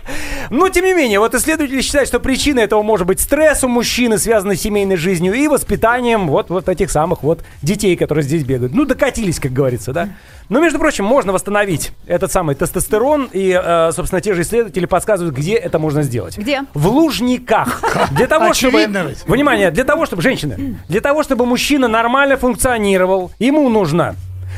[0.49, 4.17] Но, тем не менее, вот исследователи считают, что причиной этого может быть стресс у мужчины,
[4.17, 8.73] связанный с семейной жизнью и воспитанием вот, вот этих самых вот детей, которые здесь бегают.
[8.73, 10.09] Ну, докатились, как говорится, да?
[10.49, 15.35] Но, между прочим, можно восстановить этот самый тестостерон, и, э, собственно, те же исследователи подсказывают,
[15.35, 16.37] где это можно сделать.
[16.37, 16.61] Где?
[16.73, 17.81] В лужниках.
[18.11, 18.77] Для того, чтобы...
[18.77, 19.25] Очевидно ведь.
[19.27, 20.21] Внимание, для того, чтобы...
[20.21, 24.15] Женщины, для того, чтобы мужчина нормально функционировал, ему нужно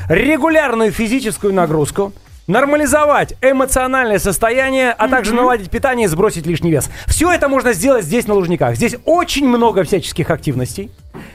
[0.09, 2.13] регулярную физическую нагрузку,
[2.47, 6.89] нормализовать эмоциональное состояние, а также наладить питание и сбросить лишний вес.
[7.05, 8.75] Все это можно сделать здесь, на Лужниках.
[8.75, 10.89] Здесь очень много всяческих активностей,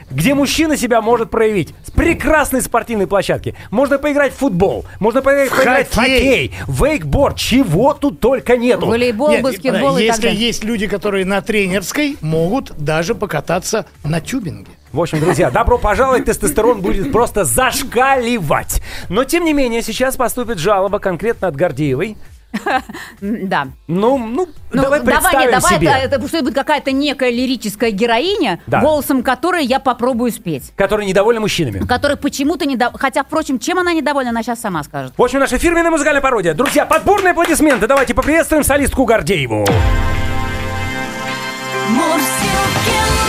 [0.09, 1.73] где мужчина себя может проявить.
[1.85, 3.55] С прекрасной спортивной площадки.
[3.71, 6.49] Можно поиграть в футбол, можно поиграть, поиграть в хоккей.
[6.49, 8.85] хоккей, вейкборд, чего тут только нету.
[8.87, 10.47] Волейбол, Нет, баскетбол и так Если далее.
[10.47, 14.71] есть люди, которые на тренерской, могут даже покататься на тюбинге.
[14.91, 18.81] В общем, друзья, добро пожаловать, тестостерон будет просто зашкаливать.
[19.09, 22.15] Но, тем не менее, сейчас поступит жалоба конкретно от Гордеевой.
[23.21, 23.67] Да.
[23.87, 25.87] Ну, ну, Ну, давай представим нет, давай, себе.
[25.87, 28.81] это, это пусть будет какая-то некая лирическая героиня, Да.
[28.81, 30.71] голосом которой я попробую спеть.
[30.75, 31.79] Который недовольна мужчинами.
[31.85, 32.99] Которая почему-то недовольна.
[32.99, 35.13] Хотя, впрочем, чем она недовольна, она сейчас сама скажет.
[35.17, 36.53] В общем, наша фирменная музыкальная пародия.
[36.53, 37.87] Друзья, под бурные аплодисменты.
[37.87, 39.65] Давайте поприветствуем солистку Гордееву.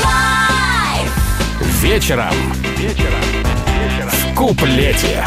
[0.05, 1.83] Live.
[1.83, 2.35] Вечером.
[2.79, 3.21] Вечером.
[4.09, 5.25] В куплете.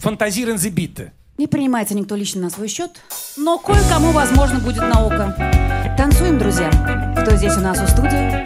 [0.00, 1.12] Фантазируем за биты.
[1.36, 3.02] Не принимается никто лично на свой счет,
[3.36, 5.36] но кое-кому, возможно, будет на око.
[5.98, 6.70] Танцуем, друзья.
[7.20, 8.40] Кто здесь у нас у студии?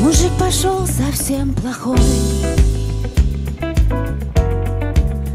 [0.00, 1.98] Мужик пошел совсем плохой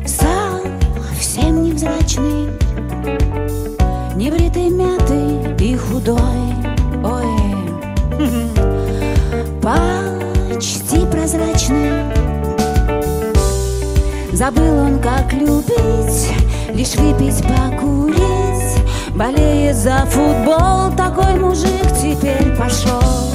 [0.05, 2.49] Совсем невзрачный
[4.17, 6.19] Небритый, мятый и худой
[7.03, 7.39] Ой,
[9.61, 10.18] почти
[11.11, 11.91] прозрачный
[14.33, 16.31] Забыл он, как любить
[16.73, 19.15] Лишь выпить, покурить.
[19.15, 23.29] Болеет за футбол Такой мужик теперь пошел.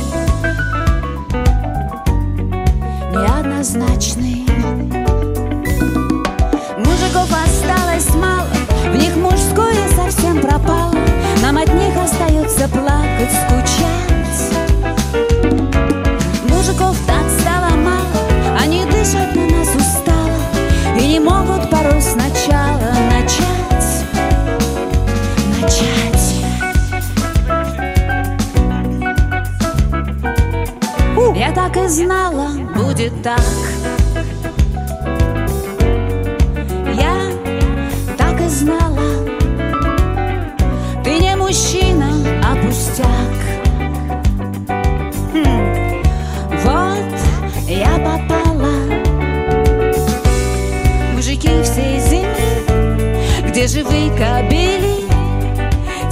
[3.64, 4.44] Неоднозначный.
[6.78, 8.48] Мужиков осталось мало,
[8.92, 10.94] в них мужское совсем пропало.
[11.40, 12.93] Нам от них остается плакать,
[31.94, 33.40] знала, будет так.
[36.92, 37.30] Я
[38.18, 39.10] так и знала.
[41.04, 42.10] Ты не мужчина,
[42.42, 43.36] а пустяк.
[45.32, 46.02] Хм,
[46.64, 48.74] Вот я попала.
[51.12, 55.04] Мужики всей земли, где живые кобели,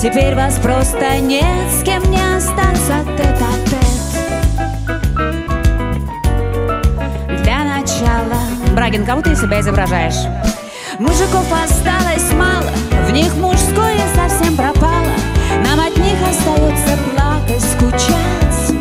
[0.00, 2.61] Теперь вас просто нет, с кем не остаться
[8.92, 10.28] Брагин, кого ты из себя изображаешь?
[10.98, 12.70] Мужиков осталось мало,
[13.08, 15.14] в них мужское совсем пропало.
[15.64, 18.76] Нам от них остается плакать, скучать.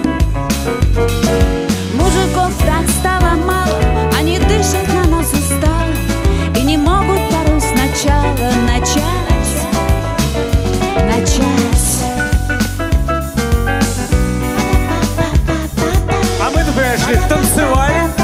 [1.93, 3.79] Мужиков так стало мало,
[4.19, 5.93] они дышат на нас устало
[6.57, 8.35] и не могут порой сначала
[8.67, 9.01] начать,
[11.05, 11.61] начать.
[16.41, 18.20] А мы, например, шли, танцевали,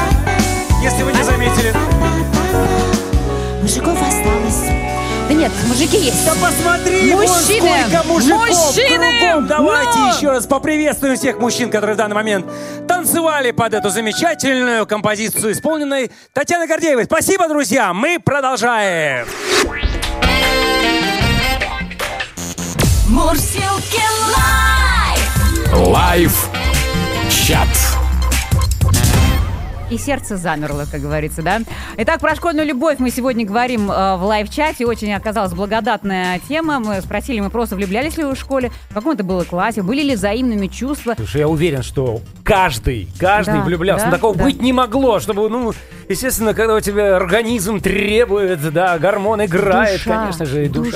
[0.98, 1.72] если вы не заметили.
[3.62, 4.68] Мужиков осталось.
[5.28, 6.24] Да нет, мужики есть.
[6.24, 7.84] Да посмотри, вон Мужчины!
[7.86, 9.20] сколько мужиков Мужчины!
[9.20, 9.46] кругом.
[9.46, 10.16] Давайте Ну!
[10.16, 12.46] еще раз поприветствуем всех мужчин, которые в данный момент
[12.88, 17.04] танцевали под эту замечательную композицию, исполненной Татьяной Гордеевой.
[17.04, 17.92] Спасибо, друзья!
[17.92, 19.26] Мы продолжаем!
[23.08, 24.02] Мурсилки
[24.34, 25.74] live!
[25.74, 26.48] Live.
[27.30, 27.68] Чат.
[29.90, 31.60] И сердце замерло, как говорится, да?
[31.96, 34.84] Итак, про школьную любовь мы сегодня говорим э, в live-чате.
[34.84, 36.78] Очень оказалась благодатная тема.
[36.78, 40.02] Мы спросили, мы просто влюблялись ли вы в школе, в каком это было классе, были
[40.02, 41.14] ли взаимными чувства.
[41.16, 44.04] Слушай, я уверен, что каждый, каждый Да, влюблялся.
[44.06, 44.44] да, Такого да.
[44.44, 45.72] быть не могло, чтобы, ну,
[46.06, 50.90] естественно, когда у тебя организм требует, да, гормон играет, Душа, конечно же, и душа.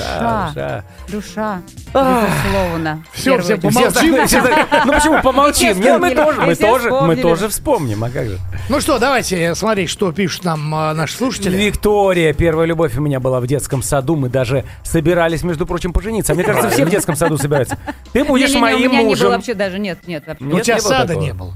[0.53, 0.53] душа.
[0.53, 0.83] душа.
[1.07, 3.03] Душа, безусловно.
[3.13, 4.27] Все, помолчим.
[4.27, 5.73] Все так, ну почему помолчим?
[5.73, 7.21] Все Нет, мы вспомнили, тоже, мы все тоже, мы вспомнили.
[7.21, 8.39] тоже вспомним, а как же?
[8.69, 11.55] Ну что, давайте смотреть, что пишут нам а, наши слушатели.
[11.55, 14.15] Виктория, первая любовь у меня была в детском саду.
[14.15, 16.33] Мы даже собирались, между прочим, пожениться.
[16.33, 17.77] А Мне кажется, все в детском саду собираются.
[18.11, 19.29] Ты будешь Не-не-не, моим у меня не было мужем.
[19.29, 20.43] вообще даже, нет, нет, вообще.
[20.43, 21.23] У Нет, тебя не было сада такого.
[21.25, 21.53] не было.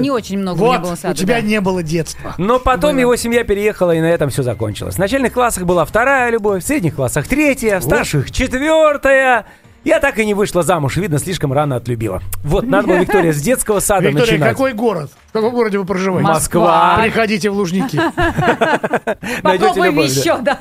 [0.00, 1.12] Не очень много у меня Вот, было сада.
[1.12, 1.40] у тебя да.
[1.40, 2.34] не было детства.
[2.38, 4.96] Но потом его семья переехала, и на этом все закончилось.
[4.96, 9.46] В начальных классах была вторая любовь, в средних классах третья, в старших четвертая.
[9.82, 12.20] Я так и не вышла замуж, видно, слишком рано отлюбила.
[12.44, 14.50] Вот, надо было, Виктория, с детского сада Виктория, начинать.
[14.50, 15.10] какой город?
[15.28, 16.28] В каком городе вы проживаете?
[16.28, 16.98] Москва.
[17.00, 17.96] Приходите в Лужники.
[19.42, 20.58] Попробуем еще, да,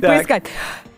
[0.00, 0.44] поискать.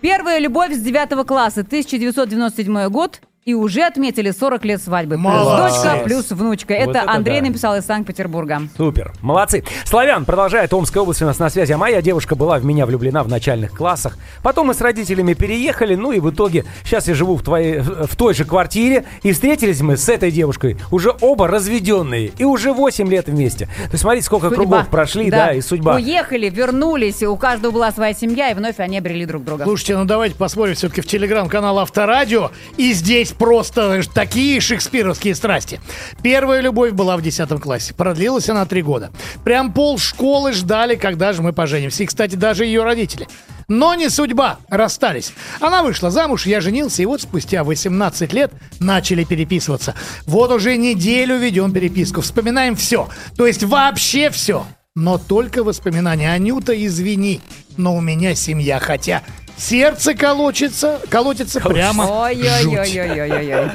[0.03, 3.20] Первая любовь с 9 класса, 1997 год.
[3.46, 5.14] И уже отметили 40 лет свадьбы.
[5.14, 5.83] Плюс Молодец.
[5.83, 6.74] дочка, плюс внучка.
[6.74, 7.46] Вот это это Андрей да.
[7.46, 8.61] написал из Санкт-Петербурга.
[8.76, 9.64] Супер, молодцы.
[9.87, 11.72] Славян продолжает Омская область у нас на связи.
[11.72, 14.18] А моя девушка была в меня влюблена в начальных классах.
[14.42, 18.14] Потом мы с родителями переехали, ну и в итоге сейчас я живу в, твоей, в
[18.14, 19.07] той же квартире.
[19.22, 22.33] И встретились мы с этой девушкой, уже оба разведенные.
[22.37, 23.64] И уже 8 лет вместе.
[23.64, 24.64] То есть смотрите, сколько Судьба.
[24.64, 25.55] кругов прошли, да.
[25.55, 25.94] и судьба.
[25.94, 29.64] Уехали, вернулись, и у каждого была своя семья, и вновь они обрели друг друга.
[29.64, 32.50] Слушайте, ну давайте посмотрим все-таки в телеграм-канал Авторадио.
[32.76, 35.81] И здесь просто знаешь, такие шекспировские страсти.
[36.23, 37.95] Первая любовь была в 10 классе.
[37.95, 39.11] Продлилась она три года.
[39.45, 42.03] Прям пол школы ждали, когда же мы поженимся.
[42.03, 43.29] И, кстати, даже ее родители.
[43.69, 45.33] Но не судьба, расстались.
[45.61, 49.94] Она вышла замуж, я женился, и вот спустя 18 лет начали переписываться.
[50.27, 53.09] Вот уже неделю ведем переписку, вспоминаем все.
[53.37, 54.67] То есть вообще все.
[54.96, 56.33] Но только воспоминания.
[56.33, 57.40] Анюта, извини,
[57.77, 59.23] но у меня семья, хотя
[59.61, 62.04] сердце колотится, колотится прямо.
[62.23, 63.71] Ой-ой-ой-ой-ой-ой.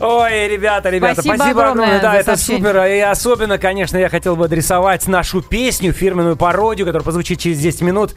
[0.00, 2.00] Ой, ребята, ребята, Спасибо спасибо, огромное огромное.
[2.00, 2.72] Да, это сообщение.
[2.72, 2.84] супер.
[2.86, 7.80] И особенно, конечно, я хотел бы адресовать нашу песню, фирменную пародию, которая позвучит через 10
[7.82, 8.14] минут.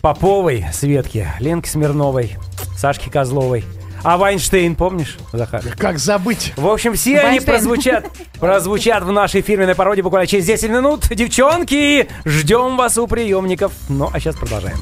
[0.00, 2.36] Поповой, Светке, Ленке Смирновой,
[2.78, 3.64] Сашке Козловой.
[4.04, 5.62] А Вайнштейн, помнишь, Захар?
[5.76, 6.52] Как забыть?
[6.56, 7.44] В общем, все они Вайнштейн.
[7.44, 8.06] прозвучат,
[8.38, 11.08] прозвучат в нашей фирменной пародии буквально через 10 минут.
[11.08, 13.72] Девчонки, ждем вас у приемников.
[13.88, 14.76] Ну, а сейчас продолжаем.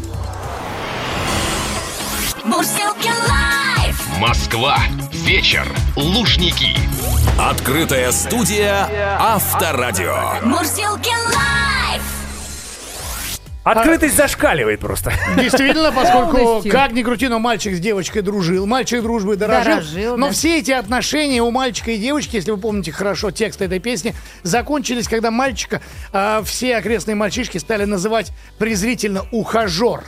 [2.44, 4.18] Мурзилки лайф.
[4.18, 4.76] Москва.
[5.10, 5.66] Вечер.
[5.96, 6.76] Лужники.
[7.40, 8.86] Открытая студия
[9.18, 10.14] Авторадио.
[10.42, 12.02] Мурзилки лайф.
[13.62, 15.10] Открытость зашкаливает просто.
[15.40, 16.70] Действительно, поскольку Полностью.
[16.70, 19.64] как ни крути, но мальчик с девочкой дружил, мальчик дружбы дорожил.
[19.64, 20.32] Дорожил, но да.
[20.34, 25.08] все эти отношения у мальчика и девочки, если вы помните хорошо текст этой песни, закончились,
[25.08, 25.80] когда мальчика
[26.12, 30.04] а, все окрестные мальчишки стали называть презрительно ухажер.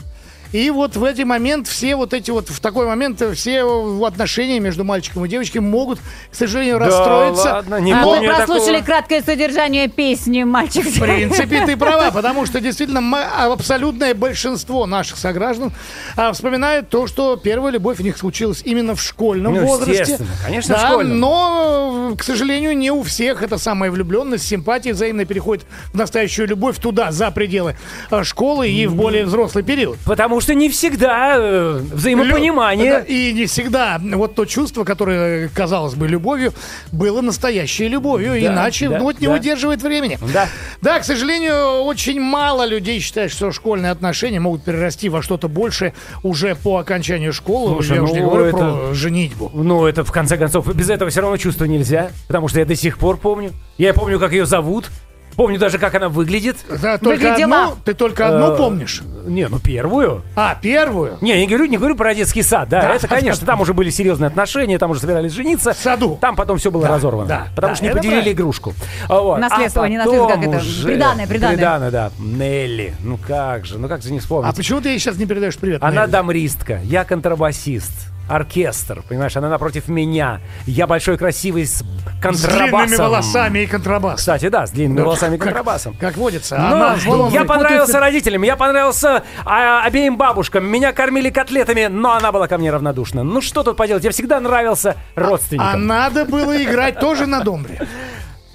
[0.53, 3.63] И вот в эти момент, все вот эти вот, в такой момент, все
[4.07, 5.99] отношения между мальчиком и девочкой могут,
[6.31, 7.43] к сожалению, расстроиться.
[7.55, 8.85] ладно, не А помню мы прослушали такого.
[8.87, 10.85] краткое содержание песни «Мальчик».
[10.87, 15.73] В принципе, ты права, потому что действительно ма- абсолютное большинство наших сограждан
[16.17, 20.01] а, вспоминают то, что первая любовь у них случилась именно в школьном Ну, возрасте.
[20.01, 21.19] естественно, конечно, в да, школьном.
[21.21, 26.79] но, к сожалению, не у всех эта самая влюбленность, симпатия взаимно переходит в настоящую любовь
[26.79, 27.77] туда, за пределы
[28.11, 29.99] а, школы и в более взрослый период.
[30.05, 33.05] Потому что не всегда э, взаимопонимание.
[33.07, 36.53] И не всегда вот то чувство, которое казалось бы любовью,
[36.93, 38.32] было настоящей любовью.
[38.32, 39.32] Да, Иначе да, ну, вот не да.
[39.32, 40.18] выдерживает времени.
[40.32, 40.49] Да.
[40.80, 45.95] Да, к сожалению, очень мало людей считают, что школьные отношения могут перерасти во что-то большее
[46.22, 47.74] уже по окончанию школы.
[47.74, 49.51] Слушай, Я уже не ну, говорю это- про женитьбу.
[49.55, 52.11] Ну, это в конце концов, без этого все равно чувства нельзя.
[52.26, 53.53] Потому что я до сих пор помню.
[53.78, 54.91] Я помню, как ее зовут.
[55.37, 56.57] Помню даже, как она выглядит.
[56.80, 57.64] Да, только Выглядела.
[57.64, 59.03] одну, ты только одну Э, помнишь.
[59.26, 60.22] Не, ну первую.
[60.34, 61.18] А, первую?
[61.20, 62.80] Не, не говорю, не говорю про детский сад, да.
[62.80, 65.74] Да, это, конечно, там уже были серьезные отношения, там уже собирались жениться.
[65.74, 66.16] В саду.
[66.20, 67.28] Там потом все было Да, разорвано.
[67.28, 68.34] да, потому да, что не это поделили правильно.
[68.34, 68.74] игрушку.
[69.09, 69.39] А Вот.
[69.39, 70.62] Наследство, А не наследство, как потом это?
[70.62, 71.57] уже- Приданое, приданое.
[71.57, 72.11] Приданое, да.
[72.18, 72.95] Нелли.
[73.03, 74.51] Ну как же, ну как же не вспомнить.
[74.51, 75.82] А почему ты ей сейчас не передаешь привет?
[75.82, 76.11] Она Нелли?
[76.12, 77.93] дамристка, я контрабасист.
[78.29, 80.41] Оркестр, понимаешь, она напротив меня.
[80.66, 81.85] Я большой красивый с С
[82.20, 82.87] контрабасом.
[82.87, 84.18] длинными волосами и контрабас.
[84.18, 85.95] Кстати, да, с длинными волосами и Как- контрабасом.
[85.99, 86.57] Как водится.
[86.59, 90.66] Ну, Она звала- я понравился родителям, я понравился а, обеим бабушкам.
[90.66, 93.22] Меня кормили котлетами, но она была ко мне равнодушна.
[93.22, 95.68] Ну что тут поделать, я всегда нравился родственникам.
[95.72, 97.81] А надо было играть тоже на домбре.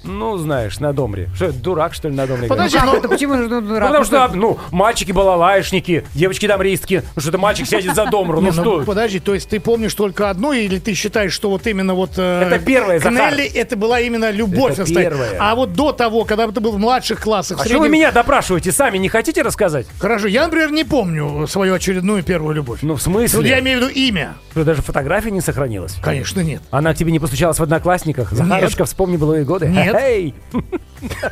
[0.04, 1.28] Ну, знаешь, на домре.
[1.34, 2.48] Что, дурак, что ли, на домре?
[2.48, 3.88] Подожди, ну, Это почему же Ну, дурак?
[3.88, 7.02] потому что, ну, мальчики балалайшники, девочки дамристки.
[7.14, 8.84] Ну, что это мальчик сядет за домру, Не, ну ну, что?
[8.84, 12.12] подожди, то есть ты помнишь только одну, или ты считаешь, что вот именно вот...
[12.16, 13.32] э, Это первое, к Захар.
[13.32, 14.78] Нелли это была именно любовь.
[14.78, 15.36] Это первое.
[15.38, 18.72] А вот до того, когда ты был в младших классах, А что вы меня допрашиваете
[18.72, 18.98] сами?
[18.98, 19.86] Не хотите рассказать?
[19.98, 22.80] Хорошо, я, например, не помню свою очередную первую любовь.
[22.82, 23.48] Ну, в смысле?
[23.48, 24.34] Я имею в виду имя.
[24.52, 25.94] Что, даже фотография не сохранилась?
[26.02, 26.62] Конечно, нет.
[26.70, 28.32] Она к тебе не постучалась в одноклассниках?
[28.32, 29.66] Захарушка, вспомни былые годы.
[29.68, 29.91] Нет.
[29.96, 30.34] Эй!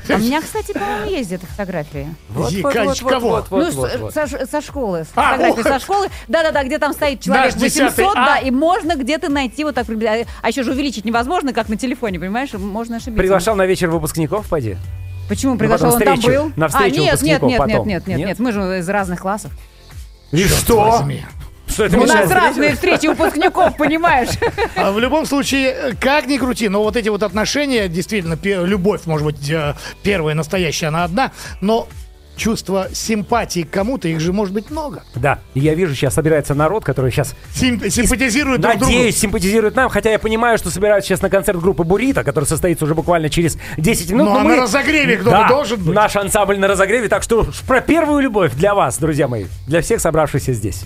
[0.08, 2.08] А у меня, кстати, по-моему, есть где-то фотографии.
[2.30, 3.28] Вот, вот, вот, вот, кого?
[3.30, 4.14] вот, вот, ну, вот, вот.
[4.14, 5.04] Со, школы.
[5.04, 5.66] С А, фотографии вот.
[5.66, 6.08] со школы.
[6.28, 8.26] Да-да-да, где там стоит человек Наш десятый 800, А.
[8.26, 10.26] да, и можно где-то найти вот так приблизительно.
[10.42, 12.52] А еще же увеличить невозможно, как на телефоне, понимаешь?
[12.52, 13.20] Можно ошибиться.
[13.20, 14.76] Приглашал на вечер выпускников, пойди?
[15.28, 15.92] Почему приглашал?
[15.92, 16.52] потом Он там встречу, был?
[16.56, 17.88] на а, встречу нет, нет, выпускников нет, нет, потом.
[17.88, 18.28] нет, нет, Нет?
[18.28, 19.52] нет, мы же из разных классов.
[20.32, 21.04] И что?
[21.70, 24.30] Что это У нас разные встречи выпускников, понимаешь?
[24.76, 29.24] А в любом случае, как ни крути, но вот эти вот отношения, действительно, любовь, может
[29.26, 31.88] быть, э, первая настоящая, она одна, но
[32.36, 35.02] чувство симпатии к кому-то, их же может быть много.
[35.14, 38.86] Да, и я вижу, сейчас собирается народ, который сейчас, Сим- симпатизируют друг другу.
[38.92, 42.86] надеюсь, симпатизирует нам, хотя я понимаю, что собираются сейчас на концерт группы Бурита, который состоится
[42.86, 44.28] уже буквально через 10 минут.
[44.30, 45.94] Ну, а на разогреве кто-то Да, должен быть.
[45.94, 50.00] наш ансамбль на разогреве, так что про первую любовь для вас, друзья мои, для всех
[50.00, 50.84] собравшихся здесь.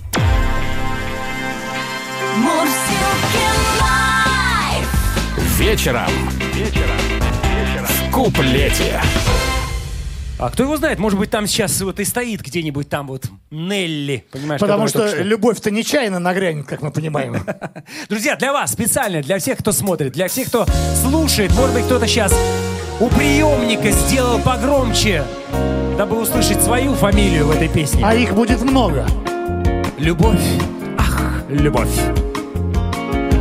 [5.65, 6.11] Вечером.
[6.53, 6.91] Вечером.
[7.89, 9.01] В куплете.
[10.39, 14.27] А кто его знает, может быть, там сейчас вот и стоит где-нибудь там вот Нелли,
[14.31, 14.61] понимаешь?
[14.61, 17.47] Потому что только любовь-то нечаянно нагрянет, как мы понимаем.
[18.11, 20.67] Друзья, для вас специально, для всех, кто смотрит, для всех, кто
[21.03, 22.39] слушает, может быть, кто-то сейчас
[23.01, 25.25] у приемника сделал погромче,
[25.97, 28.03] дабы услышать свою фамилию в этой песне.
[28.05, 29.07] А их будет много.
[29.97, 30.45] Любовь,
[30.99, 31.99] ах, любовь.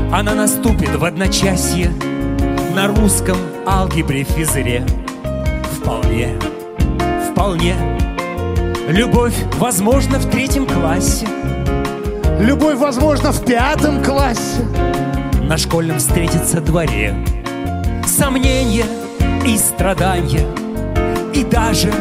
[0.10, 1.92] Она наступит в одночасье
[2.74, 4.86] на русском алгебре физре.
[5.78, 6.36] Вполне,
[7.32, 7.76] вполне.
[8.88, 11.28] Любовь, возможно, в третьем классе.
[12.40, 14.66] Любовь, возможно, в пятом классе.
[15.44, 17.16] на школьном встретится дворе.
[18.06, 18.86] Сомнения
[19.46, 20.48] и страдания,
[21.34, 21.94] и даже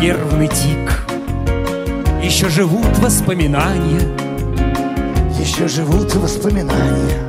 [0.00, 1.06] нервный тик.
[2.22, 4.26] Еще живут воспоминания
[5.46, 7.20] еще живут воспоминания.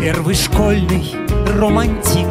[0.00, 1.14] Первый школьный
[1.46, 2.26] романтик.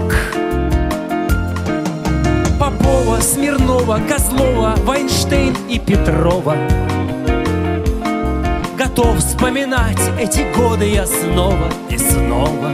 [2.59, 6.55] Попова, Смирнова, Козлова, Вайнштейн и Петрова.
[8.77, 12.71] Готов вспоминать эти годы я снова и снова.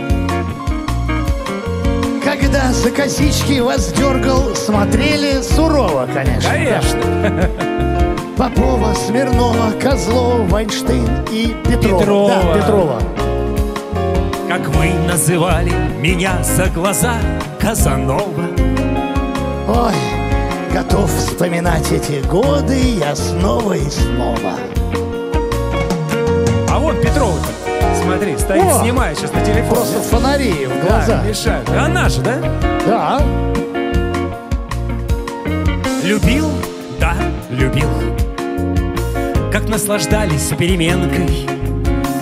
[2.23, 6.49] Когда за косички вас дергал, смотрели сурово, конечно.
[6.49, 7.49] Конечно.
[8.37, 11.99] Попова, Смирнова, Козлова, Вайнштейн и Петрова.
[11.99, 12.29] Петрова.
[12.29, 13.01] Да, Петрова.
[14.57, 17.13] Как вы называли меня за глаза
[17.59, 18.47] Казанова.
[19.67, 19.93] Ой,
[20.73, 24.53] готов вспоминать эти годы я снова и снова.
[26.71, 28.81] А вот Петрова-то, смотри, стоит, О!
[28.81, 29.75] снимает сейчас на телефон.
[29.75, 31.21] Просто фонари в Да, глаза.
[31.21, 31.69] мешают.
[31.69, 32.37] Она же, да?
[32.87, 33.21] Да.
[36.03, 36.49] Любил?
[36.99, 37.13] Да,
[37.51, 37.89] любил.
[39.51, 41.47] Как наслаждались переменкой,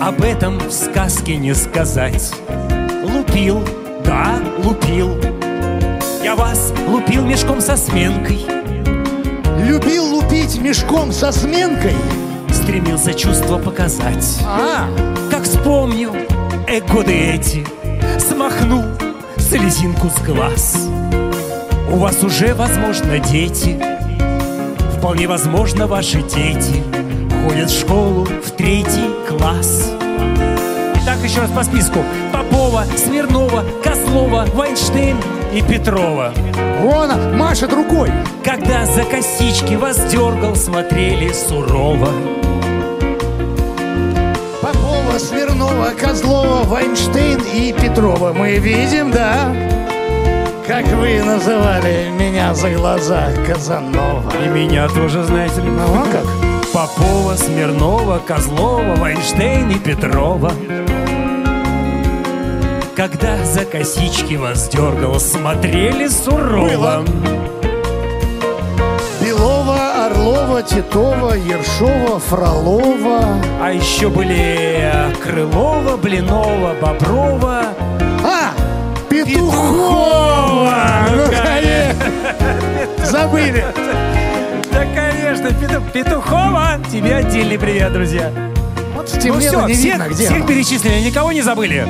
[0.00, 2.32] об этом в сказке не сказать.
[3.02, 3.62] Лупил,
[4.04, 5.16] да, лупил.
[6.22, 8.40] Я вас лупил мешком со сменкой.
[9.64, 11.94] Любил лупить мешком со сменкой.
[12.52, 14.38] Стремился чувства показать.
[14.44, 14.88] А,
[15.30, 16.14] Как вспомнил
[16.66, 17.66] э, годы эти,
[18.18, 18.84] смахнул
[19.38, 20.88] слезинку с глаз.
[21.90, 23.80] У вас уже, возможно, дети.
[24.98, 26.82] Вполне возможно, ваши дети
[27.46, 29.92] ходят в школу в третий класс.
[31.04, 32.00] Так, еще раз по списку.
[32.32, 35.16] Попова, Смирнова, Козлова, Вайнштейн
[35.54, 36.32] и Петрова.
[36.80, 38.10] вон машет рукой.
[38.44, 42.08] Когда за косички вас дергал, смотрели сурово.
[44.60, 48.32] Попова, Смирнова, Козлова, Вайнштейн и Петрова.
[48.32, 49.54] Мы видим, да?
[50.66, 54.32] Как вы называли меня за глаза Казанова.
[54.44, 55.68] И меня тоже, знаете ли.
[55.68, 56.45] Ну, а как?
[56.76, 60.52] Попова, Смирнова, Козлова, Вайнштейн и Петрова.
[62.94, 67.02] Когда за косички вас дергал, смотрели сурово.
[69.22, 73.40] Белова, Орлова, Титова, Ершова, Фролова.
[73.62, 77.62] А еще были э, Крылова, Блинова, Боброва.
[78.22, 78.52] А,
[79.08, 80.74] Петухова!
[81.10, 83.06] Ну, конечно.
[83.06, 83.64] Забыли.
[85.26, 86.80] Да, конечно, Пету- Петухова.
[86.92, 88.30] Тебе отдельный привет, друзья.
[88.94, 91.84] Вот Ну все, не всех, видно, где всех перечислили, никого не забыли.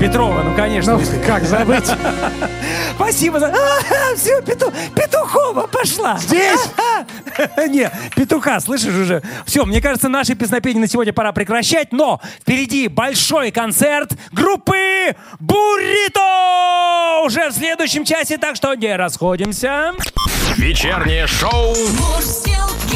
[0.00, 0.96] Петрова, ну конечно.
[0.96, 1.90] Ну, как забыть?
[2.94, 3.52] Спасибо за...
[4.16, 6.16] все, Петухова пошла.
[6.18, 6.60] Здесь?
[7.68, 9.22] Не, петуха, слышишь уже?
[9.46, 17.22] Все, мне кажется, наши песнопения на сегодня пора прекращать, но впереди большой концерт группы Буррито
[17.24, 19.92] уже в следующем часе, так что не расходимся.
[20.56, 21.74] Вечернее шоу.
[21.98, 22.93] Мурзилки